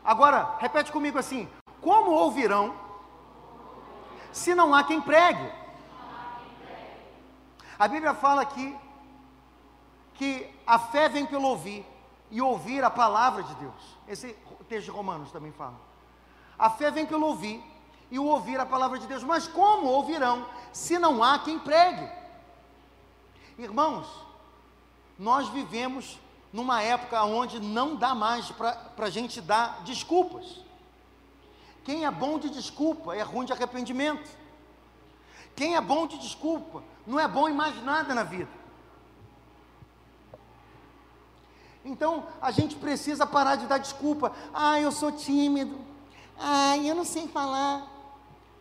[0.05, 1.49] Agora, repete comigo assim:
[1.81, 2.75] como ouvirão
[4.33, 5.51] se não há quem pregue?
[7.79, 8.77] A Bíblia fala aqui
[10.15, 11.85] que a fé vem pelo ouvir
[12.31, 13.99] e ouvir a palavra de Deus.
[14.07, 14.33] Esse
[14.69, 15.75] texto de Romanos também fala.
[16.59, 17.63] A fé vem pelo ouvir
[18.11, 19.23] e o ouvir a palavra de Deus.
[19.23, 22.09] Mas como ouvirão se não há quem pregue?
[23.59, 24.07] Irmãos,
[25.19, 26.19] nós vivemos
[26.53, 30.61] numa época onde não dá mais para a gente dar desculpas.
[31.85, 34.29] Quem é bom de desculpa é ruim de arrependimento.
[35.55, 38.51] Quem é bom de desculpa não é bom em mais nada na vida.
[41.85, 44.33] Então a gente precisa parar de dar desculpa.
[44.53, 45.79] Ah, eu sou tímido.
[46.39, 47.94] Ah, eu não sei falar.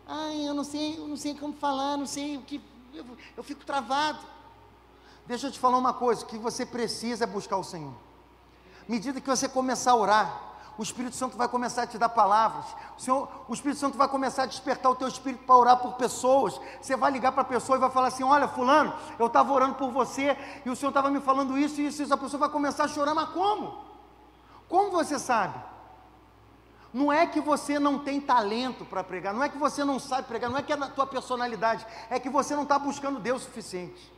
[0.06, 2.60] Ah, eu não sei, eu não sei como falar, não sei o que.
[2.92, 3.04] eu,
[3.36, 4.18] eu fico travado.
[5.26, 7.94] Deixa eu te falar uma coisa: que você precisa é buscar o Senhor.
[8.86, 10.40] À medida que você começar a orar,
[10.76, 12.66] o Espírito Santo vai começar a te dar palavras.
[12.98, 15.94] O, Senhor, o Espírito Santo vai começar a despertar o teu espírito para orar por
[15.94, 16.60] pessoas.
[16.82, 19.76] Você vai ligar para a pessoa e vai falar assim: Olha, Fulano, eu estava orando
[19.76, 20.36] por você
[20.66, 22.14] e o Senhor estava me falando isso isso, e isso.
[22.14, 23.78] A pessoa vai começar a chorar, mas como?
[24.68, 25.58] Como você sabe?
[26.94, 30.28] Não é que você não tem talento para pregar, não é que você não sabe
[30.28, 33.42] pregar, não é que é na tua personalidade, é que você não está buscando Deus
[33.42, 34.12] o suficiente.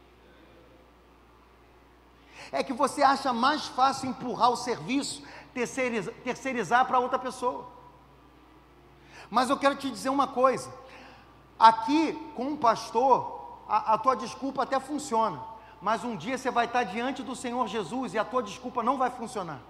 [2.53, 5.23] É que você acha mais fácil empurrar o serviço,
[5.55, 7.67] terceirizar, terceirizar para outra pessoa.
[9.31, 10.71] Mas eu quero te dizer uma coisa:
[11.59, 15.43] aqui com o pastor, a, a tua desculpa até funciona,
[15.81, 18.99] mas um dia você vai estar diante do Senhor Jesus e a tua desculpa não
[18.99, 19.63] vai funcionar.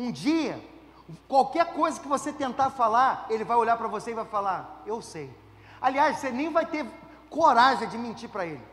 [0.00, 0.58] Um dia,
[1.28, 5.02] qualquer coisa que você tentar falar, ele vai olhar para você e vai falar: Eu
[5.02, 5.30] sei.
[5.78, 6.86] Aliás, você nem vai ter
[7.28, 8.64] coragem de mentir para ele,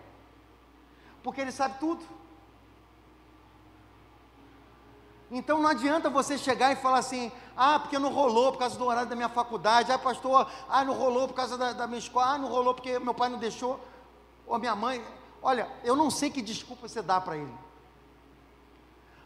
[1.21, 2.01] porque ele sabe tudo.
[5.29, 8.85] Então não adianta você chegar e falar assim: ah, porque não rolou por causa do
[8.85, 12.35] horário da minha faculdade, ah, pastor, ah, não rolou por causa da, da minha escola,
[12.35, 13.85] ah, não rolou porque meu pai não deixou,
[14.45, 15.03] ou minha mãe.
[15.41, 17.66] Olha, eu não sei que desculpa você dá para ele.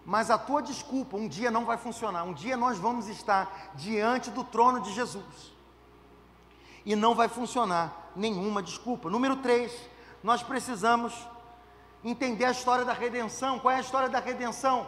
[0.06, 2.24] Mas a tua desculpa um dia não vai funcionar.
[2.24, 5.52] Um dia nós vamos estar diante do trono de Jesus.
[6.86, 9.10] E não vai funcionar nenhuma desculpa.
[9.10, 9.72] Número 3,
[10.24, 11.14] nós precisamos
[12.04, 13.60] entender a história da redenção.
[13.60, 14.88] Qual é a história da redenção?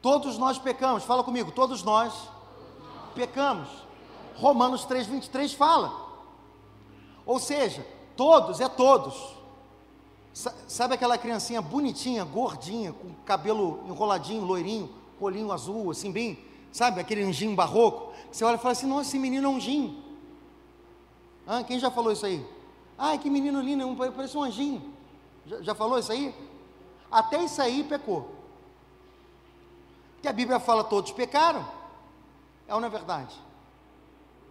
[0.00, 1.04] Todos nós pecamos.
[1.04, 2.28] Fala comigo, todos nós
[3.14, 3.68] pecamos.
[4.34, 5.92] Romanos 3:23 fala.
[7.24, 7.86] Ou seja,
[8.16, 9.41] todos é todos.
[10.32, 16.38] Sabe aquela criancinha bonitinha, gordinha, com cabelo enroladinho, loirinho, olhinho azul, assim bem,
[16.72, 18.12] sabe aquele anjinho barroco?
[18.30, 20.02] Você olha e fala assim: nossa, esse menino é um anjinho.
[21.46, 22.44] Ah, quem já falou isso aí?
[22.96, 24.94] Ai, que menino lindo, parece um anjinho.
[25.44, 26.34] Já, já falou isso aí?
[27.10, 28.34] Até isso aí pecou.
[30.14, 31.68] Porque a Bíblia fala: todos pecaram.
[32.66, 33.38] É ou não é verdade?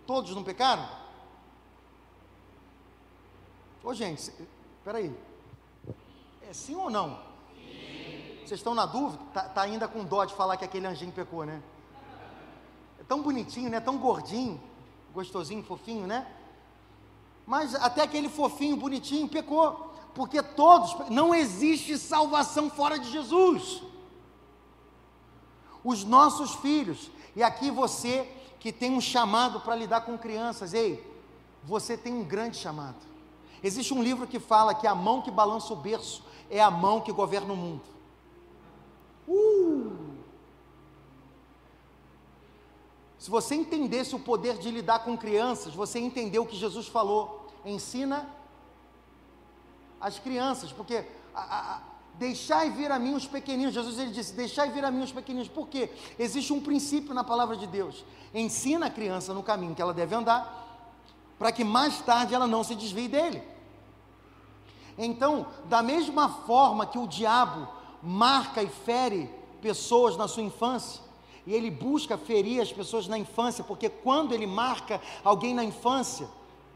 [0.05, 0.87] Todos não pecaram?
[3.83, 5.15] Ô gente, espera aí.
[6.51, 7.17] É sim ou não?
[7.55, 8.39] Sim.
[8.39, 9.23] Vocês estão na dúvida?
[9.33, 11.63] Tá, tá, ainda com dó de falar que aquele anjinho pecou, né?
[12.99, 13.79] É tão bonitinho, né?
[13.79, 14.61] Tão gordinho,
[15.13, 16.27] gostosinho, fofinho, né?
[17.47, 19.93] Mas até aquele fofinho, bonitinho, pecou.
[20.13, 23.81] Porque todos, não existe salvação fora de Jesus.
[25.81, 28.29] Os nossos filhos, e aqui você
[28.59, 31.01] que tem um chamado para lidar com crianças, ei,
[31.63, 32.97] você tem um grande chamado.
[33.63, 36.99] Existe um livro que fala que a mão que balança o berço é a mão
[36.99, 37.81] que governa o mundo.
[39.27, 40.11] Uh!
[43.17, 47.47] Se você entendesse o poder de lidar com crianças, você entendeu o que Jesus falou.
[47.63, 48.27] Ensina
[49.99, 51.81] as crianças, porque a, a,
[52.15, 53.73] deixai vir a mim os pequeninos.
[53.73, 55.47] Jesus ele disse: deixai vir a mim os pequeninos.
[55.47, 55.89] Por quê?
[56.19, 58.03] Existe um princípio na palavra de Deus.
[58.33, 60.89] Ensina a criança no caminho que ela deve andar,
[61.37, 63.50] para que mais tarde ela não se desvie dele.
[65.03, 67.67] Então, da mesma forma que o diabo
[68.03, 69.27] marca e fere
[69.59, 71.01] pessoas na sua infância,
[71.45, 76.27] e ele busca ferir as pessoas na infância, porque quando ele marca alguém na infância,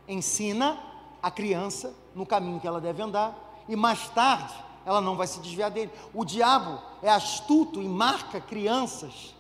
[0.08, 0.80] ensina
[1.22, 4.54] a criança no caminho que ela deve andar, e mais tarde
[4.84, 5.92] ela não vai se desviar dele.
[6.14, 9.36] O diabo é astuto e marca crianças,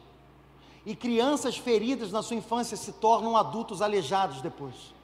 [0.85, 4.94] e crianças feridas na sua infância se tornam adultos aleijados depois.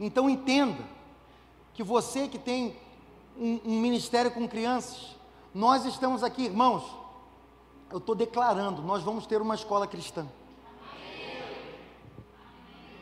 [0.00, 0.82] Então entenda
[1.74, 2.74] que você que tem
[3.36, 5.14] um, um ministério com crianças,
[5.54, 6.82] nós estamos aqui, irmãos.
[7.90, 10.26] Eu estou declarando, nós vamos ter uma escola cristã.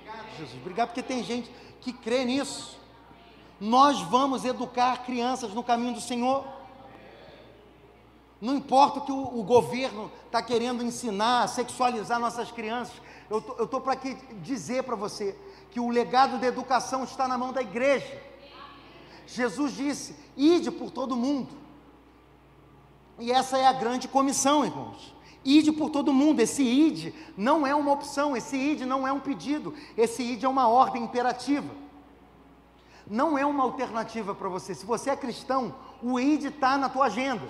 [0.02, 0.60] Obrigado, Jesus.
[0.60, 1.48] Obrigado, porque tem gente
[1.80, 2.76] que crê nisso.
[3.60, 6.44] Nós vamos educar crianças no caminho do Senhor.
[8.40, 12.94] Não importa o que o, o governo está querendo ensinar, sexualizar nossas crianças.
[13.28, 13.94] Eu estou para
[14.42, 15.36] dizer para você
[15.70, 18.20] que o legado da educação está na mão da igreja.
[19.26, 21.56] Jesus disse: ide por todo mundo.
[23.18, 25.14] E essa é a grande comissão, irmãos.
[25.44, 26.40] Ide por todo mundo.
[26.40, 30.48] Esse ide não é uma opção, esse ide não é um pedido, esse ide é
[30.48, 31.74] uma ordem imperativa.
[33.06, 34.74] Não é uma alternativa para você.
[34.74, 37.48] Se você é cristão, o ide está na tua agenda.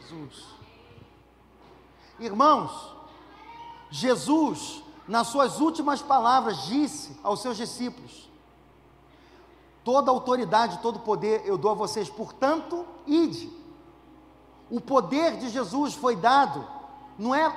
[0.00, 0.54] Jesus.
[2.20, 2.93] Irmãos,
[3.96, 8.28] Jesus, nas suas últimas palavras, disse aos seus discípulos:
[9.84, 13.48] Toda autoridade, todo poder eu dou a vocês, portanto, ide.
[14.68, 16.66] O poder de Jesus foi dado,
[17.16, 17.56] não é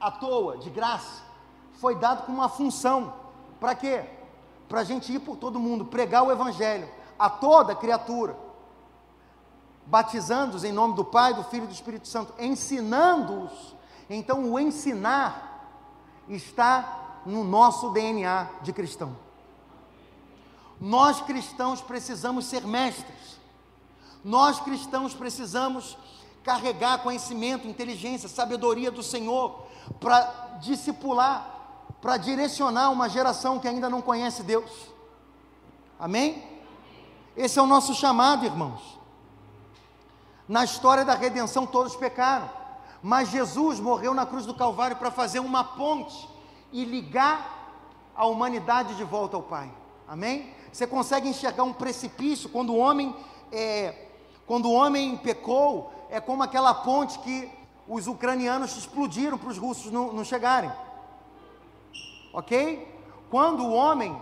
[0.00, 1.22] à toa, de graça.
[1.74, 3.12] Foi dado com uma função.
[3.60, 4.02] Para quê?
[4.66, 6.88] Para a gente ir por todo mundo, pregar o Evangelho
[7.18, 8.34] a toda criatura,
[9.84, 13.73] batizando-os em nome do Pai, do Filho e do Espírito Santo, ensinando-os.
[14.08, 15.68] Então, o ensinar
[16.28, 19.16] está no nosso DNA de cristão.
[20.80, 23.38] Nós cristãos precisamos ser mestres.
[24.22, 25.96] Nós cristãos precisamos
[26.42, 29.66] carregar conhecimento, inteligência, sabedoria do Senhor
[30.00, 34.70] para discipular, para direcionar uma geração que ainda não conhece Deus.
[35.98, 36.42] Amém?
[37.36, 38.98] Esse é o nosso chamado, irmãos.
[40.46, 42.50] Na história da redenção, todos pecaram,
[43.04, 46.26] mas Jesus morreu na cruz do Calvário para fazer uma ponte
[46.72, 47.70] e ligar
[48.16, 49.70] a humanidade de volta ao Pai.
[50.08, 50.54] Amém?
[50.72, 53.14] Você consegue enxergar um precipício quando o homem
[53.52, 54.08] é,
[54.46, 57.52] quando o homem pecou, é como aquela ponte que
[57.86, 60.72] os ucranianos explodiram para os russos não, não chegarem.
[62.32, 62.88] Ok?
[63.30, 64.18] Quando o homem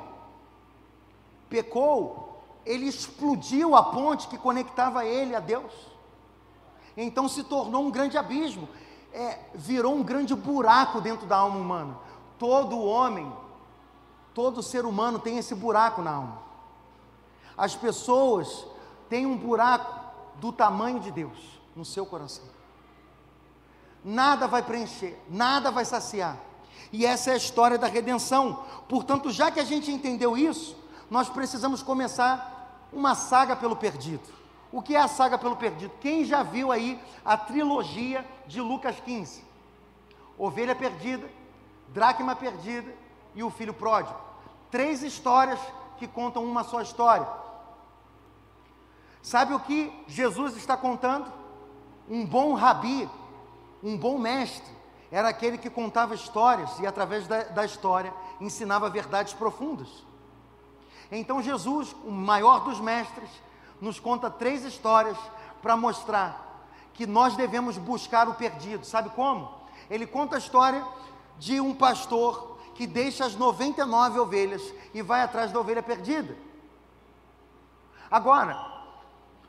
[1.49, 5.92] pecou, ele explodiu a ponte que conectava ele a Deus.
[6.97, 8.69] Então se tornou um grande abismo,
[9.13, 11.97] é, virou um grande buraco dentro da alma humana.
[12.39, 13.31] Todo homem
[14.35, 16.43] Todo ser humano tem esse buraco na alma.
[17.57, 18.67] As pessoas
[19.09, 20.01] têm um buraco
[20.37, 22.45] do tamanho de Deus no seu coração.
[24.03, 26.39] Nada vai preencher, nada vai saciar.
[26.91, 28.65] E essa é a história da redenção.
[28.89, 30.77] Portanto, já que a gente entendeu isso,
[31.11, 34.27] nós precisamos começar uma saga pelo perdido.
[34.73, 35.93] O que é a saga pelo perdido?
[36.01, 39.45] Quem já viu aí a trilogia de Lucas 15?
[40.39, 41.29] Ovelha perdida,
[41.89, 42.93] dracma perdida
[43.35, 44.19] e o filho pródigo.
[44.71, 45.61] Três histórias
[45.99, 47.29] que contam uma só história.
[49.21, 51.31] Sabe o que Jesus está contando?
[52.09, 53.09] Um bom rabi,
[53.83, 54.73] um bom mestre,
[55.13, 59.89] era aquele que contava histórias e, através da, da história, ensinava verdades profundas.
[61.11, 63.29] Então, Jesus, o maior dos mestres,
[63.83, 65.19] nos conta três histórias
[65.61, 68.87] para mostrar que nós devemos buscar o perdido.
[68.87, 69.53] Sabe como?
[69.91, 70.87] Ele conta a história
[71.37, 74.63] de um pastor que deixa as 99 ovelhas
[74.95, 76.37] e vai atrás da ovelha perdida.
[78.09, 78.57] Agora,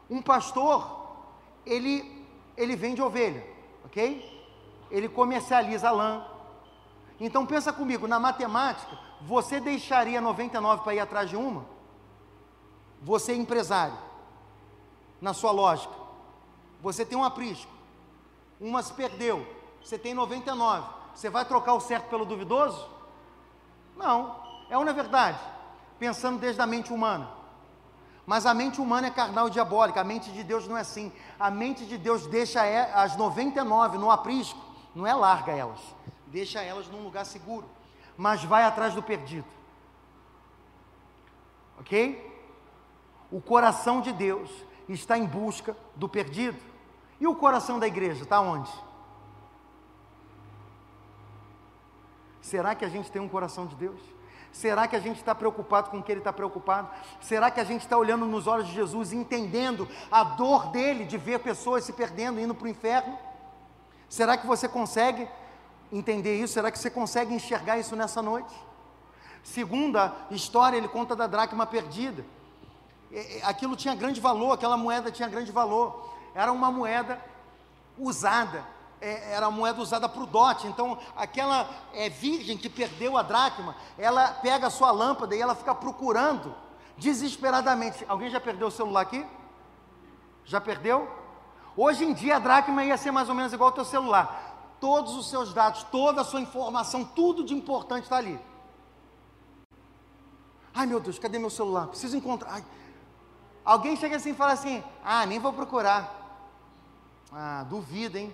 [0.10, 1.16] um pastor,
[1.64, 2.26] ele,
[2.58, 3.46] ele vende ovelha,
[3.86, 4.50] ok?
[4.90, 6.26] Ele comercializa lã.
[7.20, 11.66] Então pensa comigo, na matemática, você deixaria 99 para ir atrás de uma?
[13.00, 13.98] Você é empresário,
[15.24, 15.94] na sua lógica.
[16.82, 17.72] Você tem um aprisco,
[18.60, 19.48] uma se perdeu,
[19.82, 20.86] você tem 99.
[21.16, 22.90] Você vai trocar o certo pelo duvidoso?
[23.96, 24.36] Não,
[24.70, 25.40] é uma verdade,
[25.98, 27.32] pensando desde a mente humana.
[28.26, 31.10] Mas a mente humana é carnal e diabólica, a mente de Deus não é assim.
[31.40, 34.60] A mente de Deus deixa é, as 99 no aprisco,
[34.94, 35.80] não é larga elas,
[36.28, 37.70] deixa elas num lugar seguro,
[38.18, 39.48] mas vai atrás do perdido.
[41.80, 42.30] Ok?
[43.32, 44.50] O coração de Deus
[44.90, 46.58] está em busca do perdido.
[47.20, 48.72] E o coração da igreja está onde?
[52.42, 54.02] Será que a gente tem um coração de Deus?
[54.52, 56.90] Será que a gente está preocupado com o que Ele está preocupado?
[57.22, 61.06] Será que a gente está olhando nos olhos de Jesus e entendendo a dor dele
[61.06, 63.18] de ver pessoas se perdendo, indo para o inferno?
[64.08, 65.28] Será que você consegue
[65.92, 66.54] entender isso?
[66.54, 68.54] Será que você consegue enxergar isso nessa noite?
[69.44, 72.24] Segunda história, ele conta da dracma perdida.
[73.44, 76.14] Aquilo tinha grande valor, aquela moeda tinha grande valor.
[76.34, 77.24] Era uma moeda
[77.98, 78.66] usada,
[79.00, 80.66] é, era a moeda usada para o dote.
[80.68, 85.54] Então, aquela é, virgem que perdeu a dracma, ela pega a sua lâmpada e ela
[85.54, 86.56] fica procurando
[86.98, 88.04] desesperadamente.
[88.08, 89.26] Alguém já perdeu o celular aqui?
[90.46, 91.08] Já perdeu?
[91.76, 94.76] Hoje em dia a dracma ia ser mais ou menos igual ao teu celular.
[94.80, 98.40] Todos os seus dados, toda a sua informação, tudo de importante está ali.
[100.74, 101.88] Ai meu Deus, cadê meu celular?
[101.88, 102.54] Preciso encontrar.
[102.54, 102.66] Ai.
[103.66, 106.24] Alguém chega assim e fala assim: Ah, nem vou procurar.
[107.32, 108.34] Ah, duvido, hein?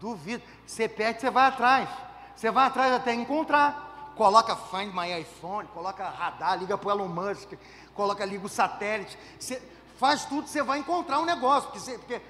[0.00, 0.42] Duvido.
[0.66, 1.88] Você perde, você vai atrás.
[2.34, 4.12] Você vai atrás até encontrar.
[4.16, 7.52] Coloca Find My iPhone, coloca radar, liga para o Elon Musk,
[7.94, 9.18] coloca, liga o satélite.
[9.38, 9.60] Você
[9.98, 11.64] faz tudo, você vai encontrar um negócio.
[11.64, 12.22] Porque, você, porque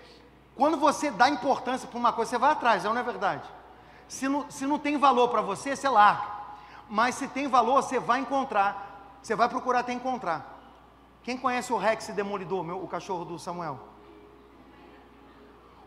[0.57, 3.43] quando você dá importância para uma coisa, você vai atrás, não é verdade?
[4.09, 6.33] Se não, se não tem valor para você, você larga.
[6.89, 9.19] Mas se tem valor, você vai encontrar.
[9.23, 10.54] Você vai procurar até encontrar.
[11.25, 13.81] Quem conhece o Rex Demolidor, meu, o cachorro do Samuel?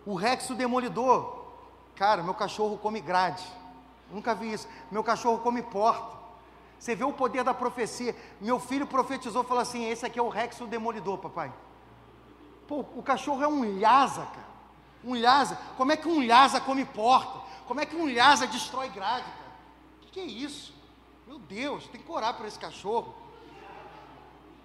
[0.05, 1.37] O Rex Demolidor,
[1.97, 3.43] Cara, meu cachorro come grade.
[4.11, 4.67] Nunca vi isso.
[4.91, 6.15] Meu cachorro come porta.
[6.77, 8.15] Você vê o poder da profecia.
[8.39, 11.51] Meu filho profetizou, falou assim: esse aqui é o Rex demolidor, papai.
[12.67, 14.47] Pô, o cachorro é um lhasa, cara.
[15.03, 17.39] Um Lhasa, como é que um Lhasa come porta?
[17.67, 19.51] Como é que um Lhasa destrói grade, cara?
[19.97, 20.73] O que, que é isso?
[21.25, 23.13] Meu Deus, tem que orar por esse cachorro.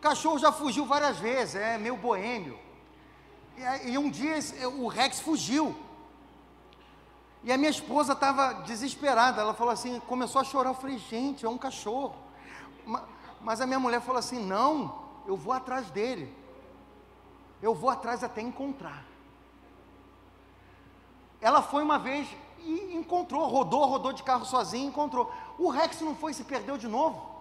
[0.03, 2.59] Cachorro já fugiu várias vezes, é meio boêmio.
[3.57, 5.75] E, e um dia esse- o Rex fugiu.
[7.45, 9.41] E a minha esposa estava desesperada.
[9.41, 10.71] Ela falou assim, começou a chorar.
[10.71, 12.15] Eu falei, gente, é um cachorro.
[12.85, 13.05] Ma-
[13.41, 14.75] Mas a minha mulher falou assim: não,
[15.27, 16.33] eu vou atrás dele.
[17.61, 19.05] Eu vou atrás até encontrar.
[21.41, 22.29] Ela foi uma vez
[22.61, 25.33] e encontrou, rodou, rodou de carro sozinha, encontrou.
[25.59, 27.32] O Rex não foi e se perdeu de novo.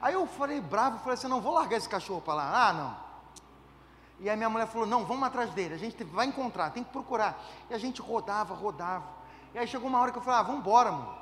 [0.00, 2.68] Aí eu falei bravo, falei assim, não, vou largar esse cachorro para lá.
[2.68, 3.08] Ah, não.
[4.20, 6.90] E aí minha mulher falou, não, vamos atrás dele, a gente vai encontrar, tem que
[6.90, 7.40] procurar.
[7.70, 9.06] E a gente rodava, rodava.
[9.54, 11.16] E aí chegou uma hora que eu falei, ah, vamos embora, amor.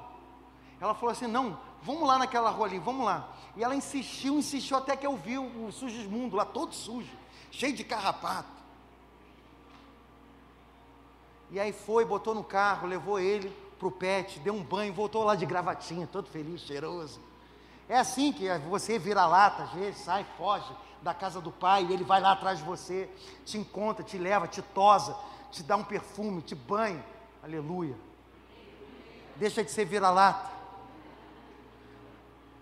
[0.80, 3.28] Ela falou assim, não, vamos lá naquela rua ali, vamos lá.
[3.54, 7.12] E ela insistiu, insistiu até que eu vi o, o Sugismundo lá, todo sujo,
[7.50, 8.56] cheio de carrapato.
[11.50, 13.48] E aí foi, botou no carro, levou ele
[13.78, 17.20] pro pet, deu um banho, voltou lá de gravatinha, todo feliz, cheiroso.
[17.88, 21.92] É assim que você vira lata, às vezes, sai, foge da casa do pai, e
[21.92, 23.08] ele vai lá atrás de você,
[23.44, 25.16] te encontra, te leva, te tosa,
[25.52, 27.04] te dá um perfume, te banha.
[27.42, 27.96] Aleluia.
[29.36, 30.50] Deixa de ser vira-lata.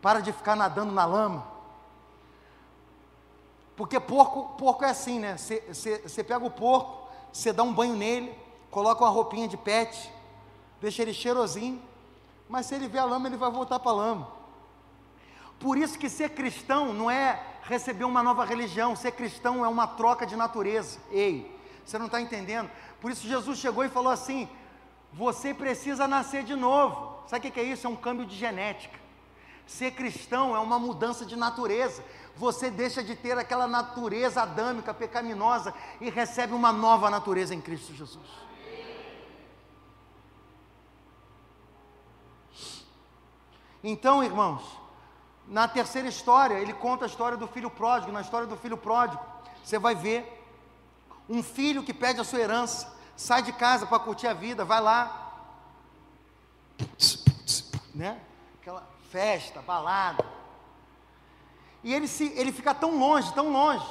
[0.02, 1.46] Para de ficar nadando na lama.
[3.76, 5.36] Porque porco, porco é assim, né?
[5.38, 8.36] Você pega o porco, você dá um banho nele,
[8.70, 10.12] coloca uma roupinha de pet,
[10.80, 11.82] deixa ele cheirosinho,
[12.48, 14.43] mas se ele vê a lama, ele vai voltar para a lama.
[15.58, 19.86] Por isso que ser cristão não é receber uma nova religião, ser cristão é uma
[19.86, 20.98] troca de natureza.
[21.10, 22.70] Ei, você não está entendendo?
[23.00, 24.48] Por isso Jesus chegou e falou assim:
[25.12, 27.14] você precisa nascer de novo.
[27.26, 27.86] Sabe o que é isso?
[27.86, 28.98] É um câmbio de genética.
[29.66, 32.04] Ser cristão é uma mudança de natureza.
[32.36, 37.94] Você deixa de ter aquela natureza adâmica, pecaminosa e recebe uma nova natureza em Cristo
[37.94, 38.44] Jesus.
[43.82, 44.62] Então, irmãos,
[45.46, 48.12] na terceira história, ele conta a história do filho pródigo.
[48.12, 49.22] Na história do filho pródigo,
[49.62, 50.42] você vai ver
[51.28, 54.80] um filho que pede a sua herança, sai de casa para curtir a vida, vai
[54.80, 55.32] lá,
[57.94, 58.20] né?
[58.60, 60.24] Aquela festa, balada.
[61.82, 63.86] E ele, se, ele fica tão longe, tão longe,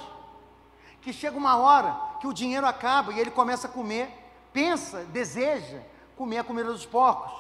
[1.02, 4.10] que chega uma hora que o dinheiro acaba e ele começa a comer,
[4.52, 5.82] pensa, deseja
[6.16, 7.32] comer a comida dos porcos.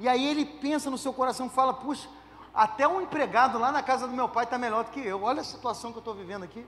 [0.00, 2.08] E aí ele pensa no seu coração, fala: puxa,
[2.54, 5.22] até um empregado lá na casa do meu pai está melhor do que eu.
[5.22, 6.66] Olha a situação que eu estou vivendo aqui.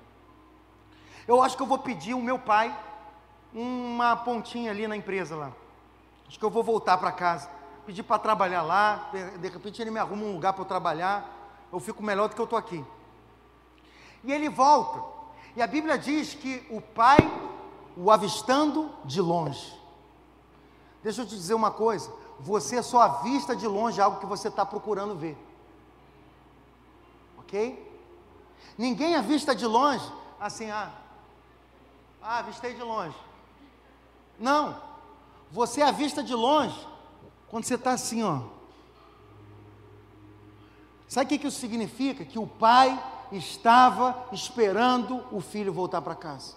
[1.27, 2.77] Eu acho que eu vou pedir o meu pai
[3.53, 5.53] uma pontinha ali na empresa lá.
[6.29, 7.51] Acho que eu vou voltar para casa.
[7.87, 9.11] Pedir para trabalhar lá.
[9.13, 11.29] De, repente ele me arruma um lugar para eu trabalhar.
[11.73, 12.85] Eu fico melhor do que eu estou aqui.
[14.23, 15.03] E ele volta.
[15.57, 17.19] E a Bíblia diz que o pai
[17.97, 19.79] o avistando de longe.
[21.03, 22.13] Deixa eu te dizer uma coisa.
[22.39, 25.37] Você só avista de longe algo que você está procurando ver.
[27.51, 27.91] Ok?
[28.79, 30.09] Ninguém avista de longe
[30.39, 30.89] assim, ah,
[32.23, 33.17] ah, avistei de longe.
[34.39, 34.81] Não.
[35.51, 36.87] Você avista de longe
[37.49, 38.43] quando você está assim, ó.
[41.09, 42.25] Sabe o que, que isso significa?
[42.25, 42.97] Que o pai
[43.33, 46.55] estava esperando o filho voltar para casa.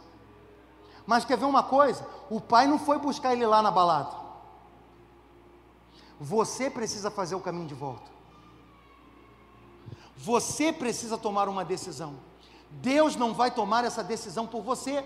[1.08, 2.08] Mas quer ver uma coisa?
[2.30, 4.16] O pai não foi buscar ele lá na balada.
[6.20, 8.13] Você precisa fazer o caminho de volta.
[10.24, 12.16] Você precisa tomar uma decisão.
[12.70, 15.04] Deus não vai tomar essa decisão por você.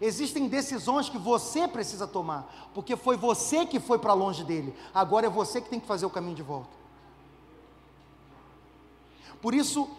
[0.00, 4.76] Existem decisões que você precisa tomar, porque foi você que foi para longe dele.
[4.94, 6.70] Agora é você que tem que fazer o caminho de volta.
[9.40, 9.90] Por isso,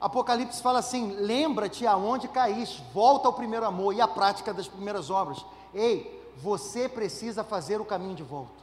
[0.00, 5.10] Apocalipse fala assim: lembra-te aonde caíste, volta ao primeiro amor e à prática das primeiras
[5.10, 5.44] obras.
[5.74, 8.54] Ei, você precisa fazer o caminho de volta.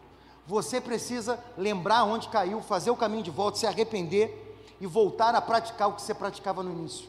[0.48, 4.47] Você precisa lembrar onde caiu, fazer o caminho de volta, se arrepender
[4.80, 7.08] e voltar a praticar o que você praticava no início.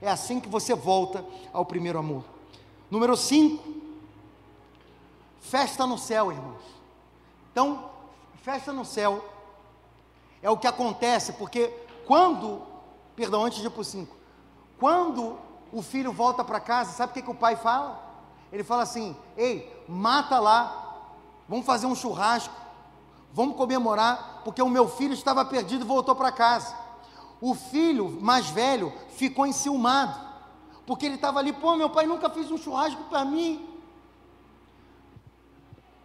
[0.00, 2.24] É assim que você volta ao primeiro amor.
[2.90, 3.78] Número 5.
[5.40, 6.62] Festa no céu, irmãos.
[7.52, 7.90] Então,
[8.42, 9.24] festa no céu
[10.42, 11.68] é o que acontece, porque
[12.06, 12.62] quando,
[13.16, 14.16] perdão, antes de ir para o 5,
[14.78, 15.38] quando
[15.72, 18.00] o filho volta para casa, sabe o que, que o pai fala?
[18.52, 21.08] Ele fala assim: ei, mata lá,
[21.48, 22.54] vamos fazer um churrasco,
[23.32, 26.74] vamos comemorar, porque o meu filho estava perdido e voltou para casa.
[27.40, 30.18] O filho mais velho ficou enciumado,
[30.86, 33.68] porque ele estava ali, pô, meu pai nunca fez um churrasco para mim.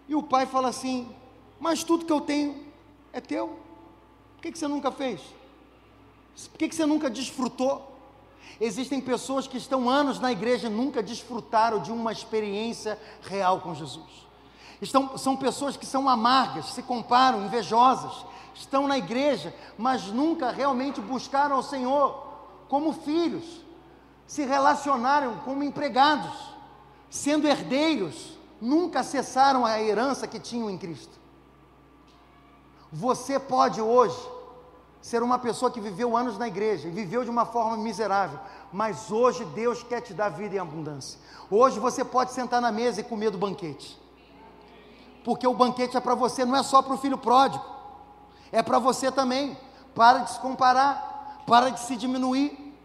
[0.08, 1.14] E o pai fala assim:
[1.60, 2.66] mas tudo que eu tenho
[3.12, 3.58] é teu,
[4.36, 5.22] por que, que você nunca fez?
[6.50, 7.94] Por que, que você nunca desfrutou?
[8.60, 13.74] Existem pessoas que estão anos na igreja e nunca desfrutaram de uma experiência real com
[13.74, 14.28] Jesus.
[14.84, 21.00] Estão, são pessoas que são amargas, se comparam, invejosas, estão na igreja, mas nunca realmente
[21.00, 22.22] buscaram ao Senhor
[22.68, 23.62] como filhos,
[24.28, 26.34] se relacionaram como empregados,
[27.10, 31.18] sendo herdeiros, nunca acessaram a herança que tinham em Cristo.
[32.92, 34.20] Você pode hoje
[35.02, 38.40] ser uma pessoa que viveu anos na igreja e viveu de uma forma miserável,
[38.72, 41.20] mas hoje Deus quer te dar vida em abundância.
[41.50, 43.98] Hoje você pode sentar na mesa e comer do banquete,
[45.24, 47.64] porque o banquete é para você, não é só para o filho pródigo,
[48.52, 49.58] é para você também.
[49.96, 52.76] Para de se comparar, para de se diminuir,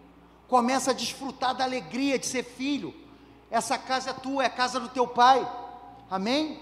[0.47, 2.95] começa a desfrutar da alegria de ser filho.
[3.51, 5.47] Essa casa é tua, é a casa do teu pai,
[6.11, 6.61] amém?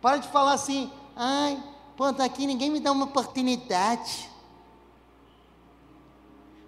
[0.00, 1.62] Para de falar assim, ai,
[1.96, 4.28] pô, tá aqui, ninguém me dá uma oportunidade.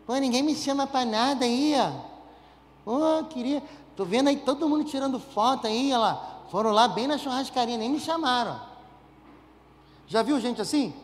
[0.07, 1.91] Pô, ninguém me chama para nada aí, ó.
[2.85, 3.61] Pô, queria.
[3.97, 6.36] Tô vendo aí todo mundo tirando foto aí, ó lá.
[6.51, 8.61] Foram lá bem na churrascaria, nem me chamaram.
[10.07, 10.95] Já viu gente assim?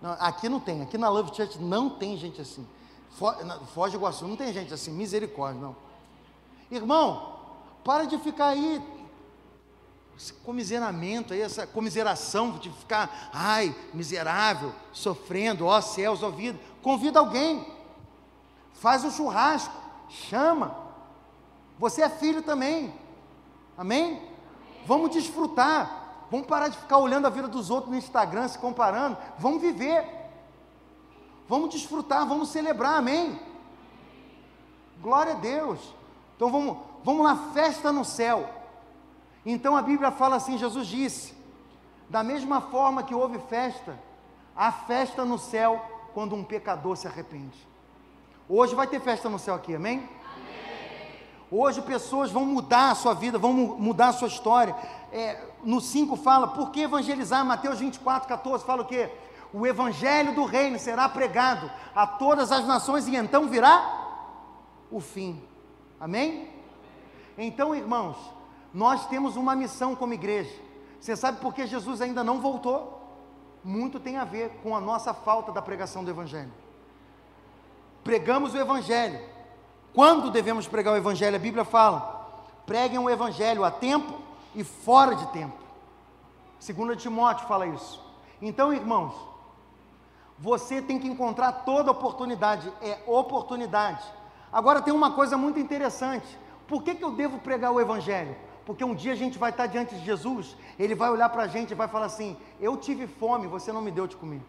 [0.00, 2.66] Não, aqui não tem, aqui na Love Church não tem gente assim.
[3.10, 5.76] Foz do Iguaçu não tem gente assim, misericórdia, não.
[6.70, 7.36] Irmão,
[7.84, 8.82] para de ficar aí,
[10.16, 16.58] esse comiseramento aí, essa comiseração de ficar, ai, miserável, sofrendo, ó céus, ó vida.
[16.82, 17.66] Convida alguém,
[18.74, 19.74] faz um churrasco,
[20.08, 20.76] chama.
[21.78, 22.92] Você é filho também,
[23.78, 24.20] amém?
[24.84, 29.16] Vamos desfrutar, vamos parar de ficar olhando a vida dos outros no Instagram, se comparando,
[29.38, 30.04] vamos viver,
[31.48, 33.40] vamos desfrutar, vamos celebrar, amém?
[35.00, 35.94] Glória a Deus.
[36.36, 38.48] Então vamos, vamos lá, festa no céu.
[39.46, 41.34] Então a Bíblia fala assim: Jesus disse,
[42.08, 43.98] da mesma forma que houve festa,
[44.56, 45.80] há festa no céu
[46.12, 47.56] quando um pecador se arrepende.
[48.48, 50.08] Hoje vai ter festa no céu aqui, amém?
[51.50, 54.76] Hoje pessoas vão mudar a sua vida, vão mudar a sua história.
[55.12, 57.44] É, no 5 fala, por que evangelizar?
[57.44, 59.10] Mateus 24, 14 fala o quê?
[59.52, 64.06] O evangelho do reino será pregado a todas as nações e então virá
[64.90, 65.42] o fim.
[65.98, 66.50] Amém?
[67.36, 68.16] Então, irmãos,
[68.74, 70.54] nós temos uma missão como igreja.
[71.00, 72.98] Você sabe por que Jesus ainda não voltou?
[73.64, 76.52] muito tem a ver com a nossa falta da pregação do Evangelho.
[78.02, 79.20] Pregamos o Evangelho.
[79.94, 81.36] Quando devemos pregar o Evangelho?
[81.36, 84.20] A Bíblia fala: preguem o Evangelho a tempo
[84.54, 85.56] e fora de tempo.
[86.58, 88.04] Segundo Timóteo fala isso.
[88.40, 89.14] Então, irmãos,
[90.38, 94.04] você tem que encontrar toda oportunidade, é oportunidade.
[94.52, 96.26] Agora tem uma coisa muito interessante.
[96.66, 98.36] Por que, que eu devo pregar o Evangelho?
[98.68, 101.46] porque um dia a gente vai estar diante de Jesus, ele vai olhar para a
[101.46, 104.42] gente e vai falar assim: Eu tive fome, você não me deu de comer.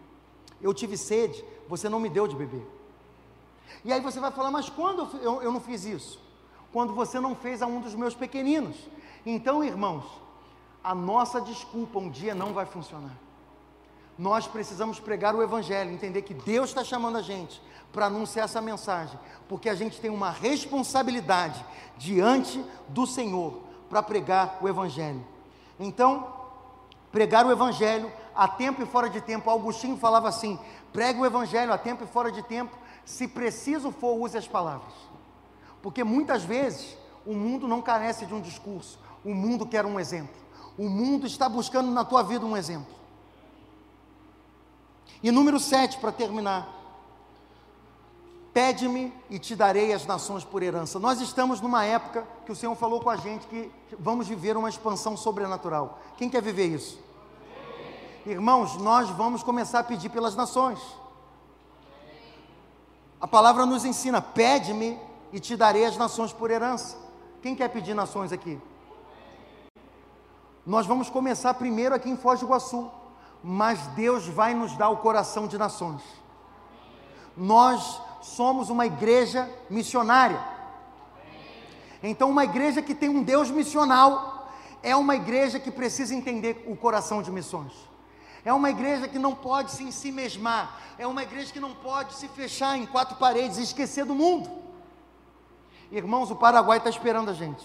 [0.60, 2.68] Eu tive sede, você não me deu de beber.
[3.84, 6.20] E aí você vai falar: Mas quando eu, eu não fiz isso?
[6.72, 8.76] Quando você não fez a um dos meus pequeninos.
[9.26, 10.04] Então, irmãos,
[10.82, 13.16] a nossa desculpa um dia não vai funcionar.
[14.18, 17.60] Nós precisamos pregar o Evangelho, entender que Deus está chamando a gente
[17.92, 19.18] para anunciar essa mensagem,
[19.48, 21.64] porque a gente tem uma responsabilidade
[21.96, 25.24] diante do Senhor para pregar o Evangelho.
[25.78, 26.32] Então,
[27.10, 29.50] pregar o Evangelho a tempo e fora de tempo.
[29.50, 30.58] Augustinho falava assim:
[30.92, 34.92] pregue o Evangelho a tempo e fora de tempo, se preciso for, use as palavras.
[35.82, 40.40] Porque muitas vezes o mundo não carece de um discurso, o mundo quer um exemplo.
[40.78, 42.94] O mundo está buscando na tua vida um exemplo.
[45.22, 46.80] E número 7, para terminar.
[48.52, 50.98] Pede-me e te darei as nações por herança.
[50.98, 54.68] Nós estamos numa época que o Senhor falou com a gente que vamos viver uma
[54.68, 56.00] expansão sobrenatural.
[56.16, 56.98] Quem quer viver isso?
[58.26, 60.80] Irmãos, nós vamos começar a pedir pelas nações.
[63.20, 64.98] A palavra nos ensina: pede-me
[65.32, 66.96] e te darei as nações por herança.
[67.42, 68.58] Quem quer pedir nações aqui?
[70.64, 72.90] Nós vamos começar primeiro aqui em Foz do Iguaçu,
[73.42, 76.02] mas Deus vai nos dar o coração de nações.
[77.36, 80.40] Nós somos uma igreja missionária.
[82.02, 84.48] Então, uma igreja que tem um Deus missional
[84.82, 87.89] é uma igreja que precisa entender o coração de missões.
[88.44, 90.80] É uma igreja que não pode se si mesmar.
[90.98, 94.50] É uma igreja que não pode se fechar em quatro paredes e esquecer do mundo.
[95.90, 97.64] Irmãos, o Paraguai está esperando a gente.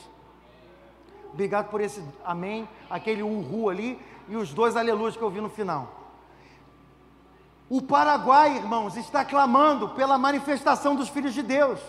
[1.32, 5.50] Obrigado por esse amém, aquele uhul ali e os dois aleluias que eu vi no
[5.50, 6.06] final.
[7.70, 11.80] O Paraguai, irmãos, está clamando pela manifestação dos filhos de Deus.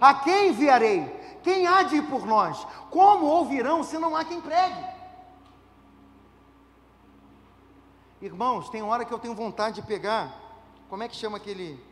[0.00, 1.04] A quem enviarei?
[1.42, 2.66] Quem há de ir por nós?
[2.90, 4.97] Como ouvirão se não há quem pregue?
[8.20, 10.34] Irmãos, tem hora que eu tenho vontade de pegar,
[10.88, 11.82] como é que chama aquele?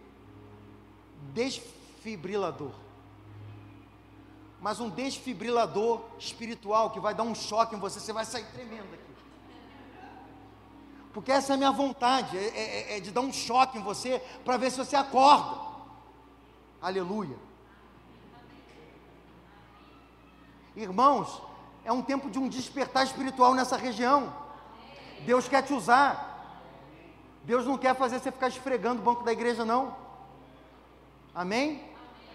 [1.32, 2.72] Desfibrilador.
[4.60, 8.92] Mas um desfibrilador espiritual que vai dar um choque em você, você vai sair tremendo
[8.92, 9.06] aqui.
[11.12, 14.18] Porque essa é a minha vontade, é, é, é de dar um choque em você
[14.44, 15.60] para ver se você acorda.
[16.82, 17.36] Aleluia.
[20.74, 21.40] Irmãos,
[21.84, 24.45] é um tempo de um despertar espiritual nessa região.
[25.24, 26.34] Deus quer te usar.
[27.44, 29.94] Deus não quer fazer você ficar esfregando o banco da igreja, não.
[31.34, 31.82] Amém?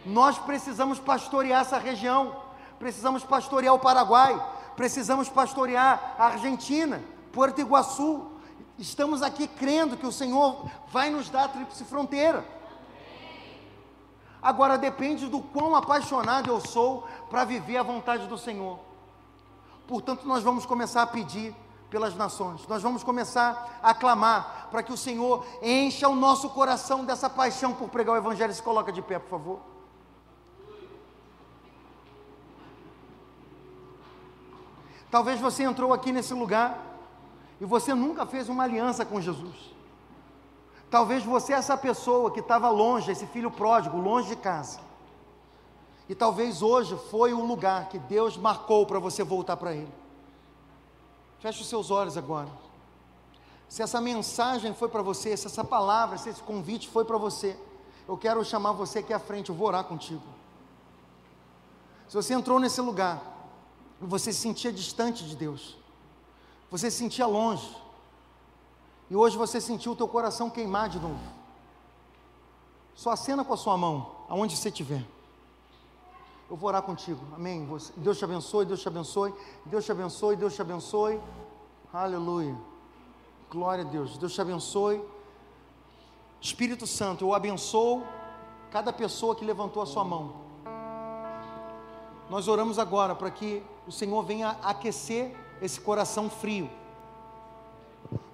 [0.05, 2.35] Nós precisamos pastorear essa região.
[2.79, 4.41] Precisamos pastorear o Paraguai.
[4.75, 8.31] Precisamos pastorear a Argentina, Porto Iguaçu.
[8.79, 12.43] Estamos aqui crendo que o Senhor vai nos dar a tríplice fronteira.
[14.41, 18.79] Agora depende do quão apaixonado eu sou para viver a vontade do Senhor.
[19.87, 21.55] Portanto, nós vamos começar a pedir
[21.91, 22.65] pelas nações.
[22.67, 27.73] Nós vamos começar a clamar para que o Senhor encha o nosso coração dessa paixão
[27.73, 28.53] por pregar o Evangelho.
[28.53, 29.59] Se coloca de pé, por favor.
[35.11, 36.81] Talvez você entrou aqui nesse lugar
[37.59, 39.75] e você nunca fez uma aliança com Jesus.
[40.89, 44.79] Talvez você é essa pessoa que estava longe, esse filho pródigo, longe de casa.
[46.07, 50.00] E talvez hoje foi o lugar que Deus marcou para você voltar para Ele.
[51.41, 52.49] Feche os seus olhos agora.
[53.67, 57.59] Se essa mensagem foi para você, se essa palavra, se esse convite foi para você,
[58.07, 60.21] eu quero chamar você aqui à frente, eu vou orar contigo.
[62.07, 63.21] Se você entrou nesse lugar
[63.99, 65.77] e você se sentia distante de Deus,
[66.69, 67.75] você se sentia longe,
[69.09, 71.19] e hoje você sentiu o teu coração queimar de novo.
[72.93, 75.03] Só acena com a sua mão, aonde você estiver.
[76.51, 77.21] Eu vou orar contigo.
[77.33, 77.65] Amém.
[77.95, 79.33] Deus te abençoe, Deus te abençoe,
[79.65, 81.17] Deus te abençoe, Deus te abençoe.
[81.93, 82.53] Aleluia.
[83.49, 84.17] Glória a Deus.
[84.17, 85.01] Deus te abençoe.
[86.41, 88.03] Espírito Santo, eu abençoo
[88.69, 90.41] cada pessoa que levantou a sua mão.
[92.29, 96.69] Nós oramos agora para que o Senhor venha aquecer esse coração frio.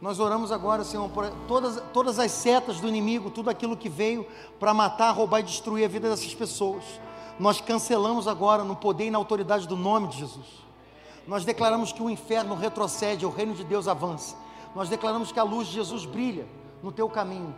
[0.02, 4.26] Nós oramos agora, Senhor, por todas, todas as setas do inimigo, tudo aquilo que veio
[4.60, 6.84] para matar, roubar e destruir a vida dessas pessoas
[7.40, 10.46] nós cancelamos agora no poder e na autoridade do nome de Jesus.
[11.28, 14.36] Nós declaramos que o inferno retrocede, o reino de Deus avança.
[14.74, 16.48] Nós declaramos que a luz de Jesus brilha
[16.82, 17.54] no teu caminho.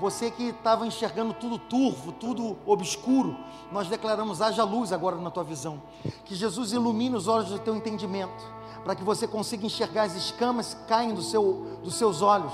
[0.00, 3.36] Você que estava enxergando tudo turvo, tudo obscuro,
[3.70, 5.82] nós declaramos: haja luz agora na tua visão.
[6.24, 8.42] Que Jesus ilumine os olhos do teu entendimento,
[8.82, 12.52] para que você consiga enxergar as escamas que caem do seu, dos seus olhos.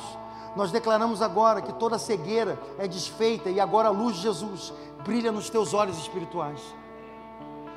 [0.57, 4.73] Nós declaramos agora que toda cegueira é desfeita e agora a luz de Jesus
[5.05, 6.61] brilha nos teus olhos espirituais.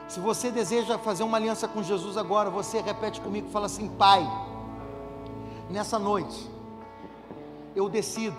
[0.08, 4.28] Se você deseja fazer uma aliança com Jesus agora, você repete comigo, fala assim: Pai,
[5.70, 6.50] nessa noite
[7.76, 8.38] eu decido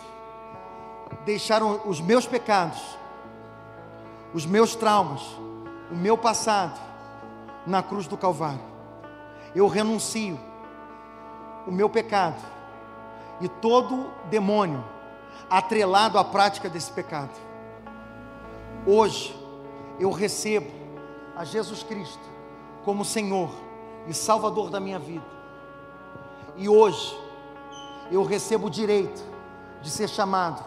[1.25, 2.81] deixar os meus pecados,
[4.35, 5.23] os meus traumas,
[5.91, 6.79] o meu passado
[7.67, 8.73] na cruz do Calvário.
[9.55, 10.39] Eu renuncio
[11.67, 12.43] o meu pecado
[13.41, 14.85] e todo demônio
[15.49, 17.52] atrelado à prática desse pecado
[18.87, 19.35] Hoje
[20.01, 20.67] eu recebo
[21.37, 22.23] a Jesus Cristo
[22.85, 23.51] como Senhor
[24.09, 25.25] e Salvador da minha vida.
[26.57, 27.17] E hoje
[28.11, 29.23] eu recebo o direito
[29.81, 30.63] de ser chamado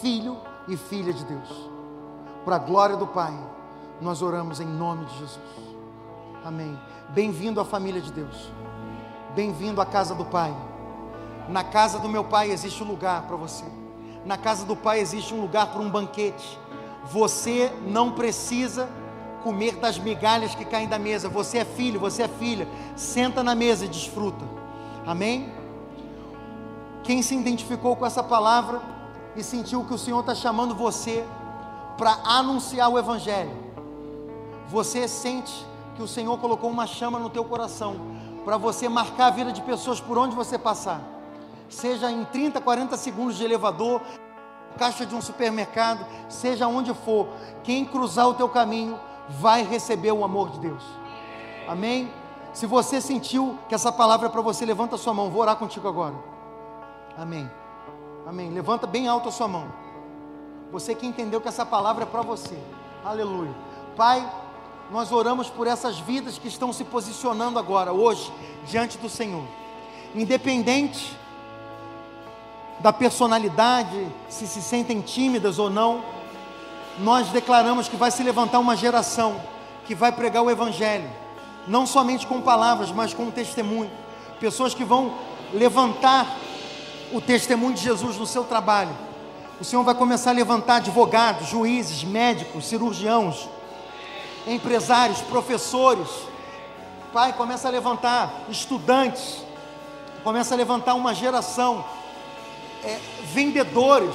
[0.00, 0.36] filho
[0.68, 1.70] e filha de Deus.
[2.44, 3.36] Para a glória do Pai,
[4.00, 5.40] nós oramos em nome de Jesus.
[6.44, 6.78] Amém.
[7.08, 8.52] Bem-vindo à família de Deus.
[9.34, 10.54] Bem-vindo à casa do Pai.
[11.48, 13.64] Na casa do meu Pai existe um lugar para você.
[14.24, 16.58] Na casa do Pai existe um lugar para um banquete
[17.10, 18.88] você não precisa
[19.42, 21.28] comer das migalhas que caem da mesa.
[21.28, 22.66] Você é filho, você é filha.
[22.96, 24.44] Senta na mesa e desfruta.
[25.06, 25.52] Amém?
[27.04, 28.82] Quem se identificou com essa palavra
[29.36, 31.24] e sentiu que o Senhor está chamando você
[31.96, 33.52] para anunciar o Evangelho,
[34.68, 35.64] você sente
[35.94, 37.96] que o Senhor colocou uma chama no teu coração
[38.44, 41.00] para você marcar a vida de pessoas por onde você passar,
[41.68, 44.00] seja em 30, 40 segundos de elevador,
[44.76, 47.28] caixa de um supermercado, seja onde for,
[47.64, 48.98] quem cruzar o teu caminho
[49.28, 50.82] vai receber o amor de Deus.
[51.68, 52.10] Amém?
[52.52, 55.56] Se você sentiu que essa palavra é para você, levanta a sua mão, vou orar
[55.56, 56.14] contigo agora.
[57.18, 57.50] Amém.
[58.26, 58.50] Amém.
[58.50, 59.66] Levanta bem alto a sua mão.
[60.72, 62.58] Você que entendeu que essa palavra é para você.
[63.04, 63.54] Aleluia.
[63.96, 64.26] Pai,
[64.90, 68.32] nós oramos por essas vidas que estão se posicionando agora, hoje,
[68.66, 69.44] diante do Senhor.
[70.14, 71.16] Independente
[72.80, 76.02] da personalidade, se se sentem tímidas ou não,
[76.98, 79.40] nós declaramos que vai se levantar uma geração
[79.86, 81.08] que vai pregar o Evangelho,
[81.66, 83.90] não somente com palavras, mas com testemunho.
[84.40, 85.14] Pessoas que vão
[85.52, 86.26] levantar
[87.12, 88.94] o testemunho de Jesus no seu trabalho,
[89.58, 93.48] O Senhor vai começar a levantar advogados, juízes, médicos, cirurgiãos,
[94.46, 96.08] empresários, professores.
[97.10, 99.42] Pai, começa a levantar estudantes,
[100.22, 101.82] começa a levantar uma geração,
[102.86, 102.98] é,
[103.32, 104.14] vendedores,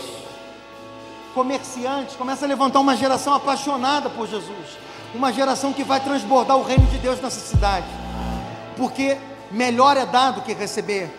[1.33, 4.77] comerciantes, começa a levantar uma geração apaixonada por Jesus,
[5.13, 7.85] uma geração que vai transbordar o reino de Deus nessa cidade,
[8.77, 9.17] porque
[9.51, 11.09] melhor é dar do que receber,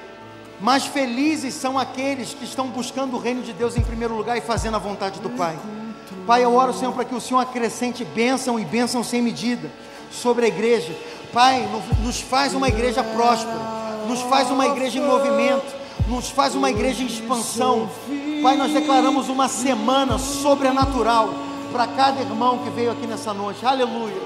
[0.60, 4.40] mais felizes são aqueles que estão buscando o reino de Deus em primeiro lugar e
[4.40, 5.58] fazendo a vontade do Pai.
[6.26, 9.68] Pai, eu oro, Senhor, para que o Senhor acrescente bênção e bênção sem medida
[10.10, 10.96] sobre a igreja.
[11.32, 11.68] Pai,
[12.04, 13.58] nos faz uma igreja próspera,
[14.06, 17.90] nos faz uma igreja em movimento, nos faz uma igreja em expansão.
[18.42, 21.30] Pai, nós declaramos uma semana sobrenatural
[21.72, 23.64] para cada irmão que veio aqui nessa noite.
[23.64, 24.22] Aleluia,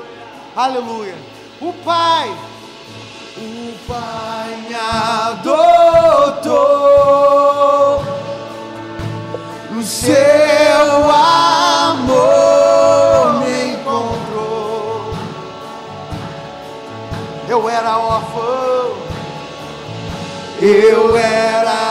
[0.54, 1.14] aleluia.
[1.60, 2.28] O Pai,
[3.36, 6.54] o Pai me adotou,
[9.78, 10.45] o seu
[20.68, 21.85] eu era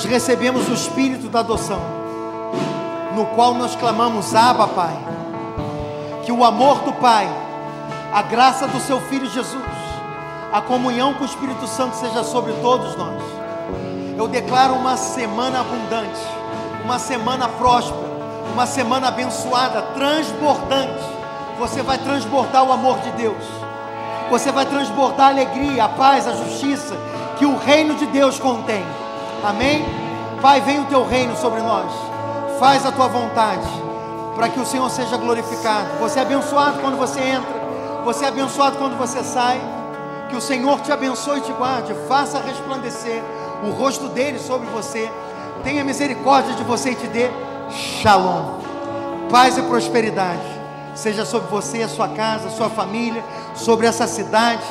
[0.00, 1.78] Nós recebemos o espírito da adoção,
[3.14, 4.96] no qual nós clamamos: Abba, Pai.
[6.24, 7.28] Que o amor do Pai,
[8.10, 9.62] a graça do seu Filho Jesus,
[10.50, 13.22] a comunhão com o Espírito Santo seja sobre todos nós.
[14.16, 16.20] Eu declaro uma semana abundante,
[16.82, 18.08] uma semana próspera,
[18.54, 21.04] uma semana abençoada, transbordante.
[21.58, 23.44] Você vai transbordar o amor de Deus.
[24.30, 26.96] Você vai transbordar a alegria, a paz, a justiça
[27.38, 28.82] que o reino de Deus contém.
[29.42, 29.84] Amém?
[30.42, 31.90] Pai, vem o teu reino sobre nós.
[32.58, 33.66] Faz a tua vontade,
[34.34, 35.86] para que o Senhor seja glorificado.
[35.98, 37.60] Você é abençoado quando você entra,
[38.04, 39.60] você é abençoado quando você sai.
[40.28, 43.22] Que o Senhor te abençoe e te guarde, faça resplandecer
[43.64, 45.10] o rosto dele sobre você.
[45.64, 47.30] Tenha misericórdia de você e te dê
[47.70, 48.60] shalom.
[49.30, 50.60] Paz e prosperidade
[50.94, 54.62] seja sobre você, a sua casa, a sua família, sobre essa cidade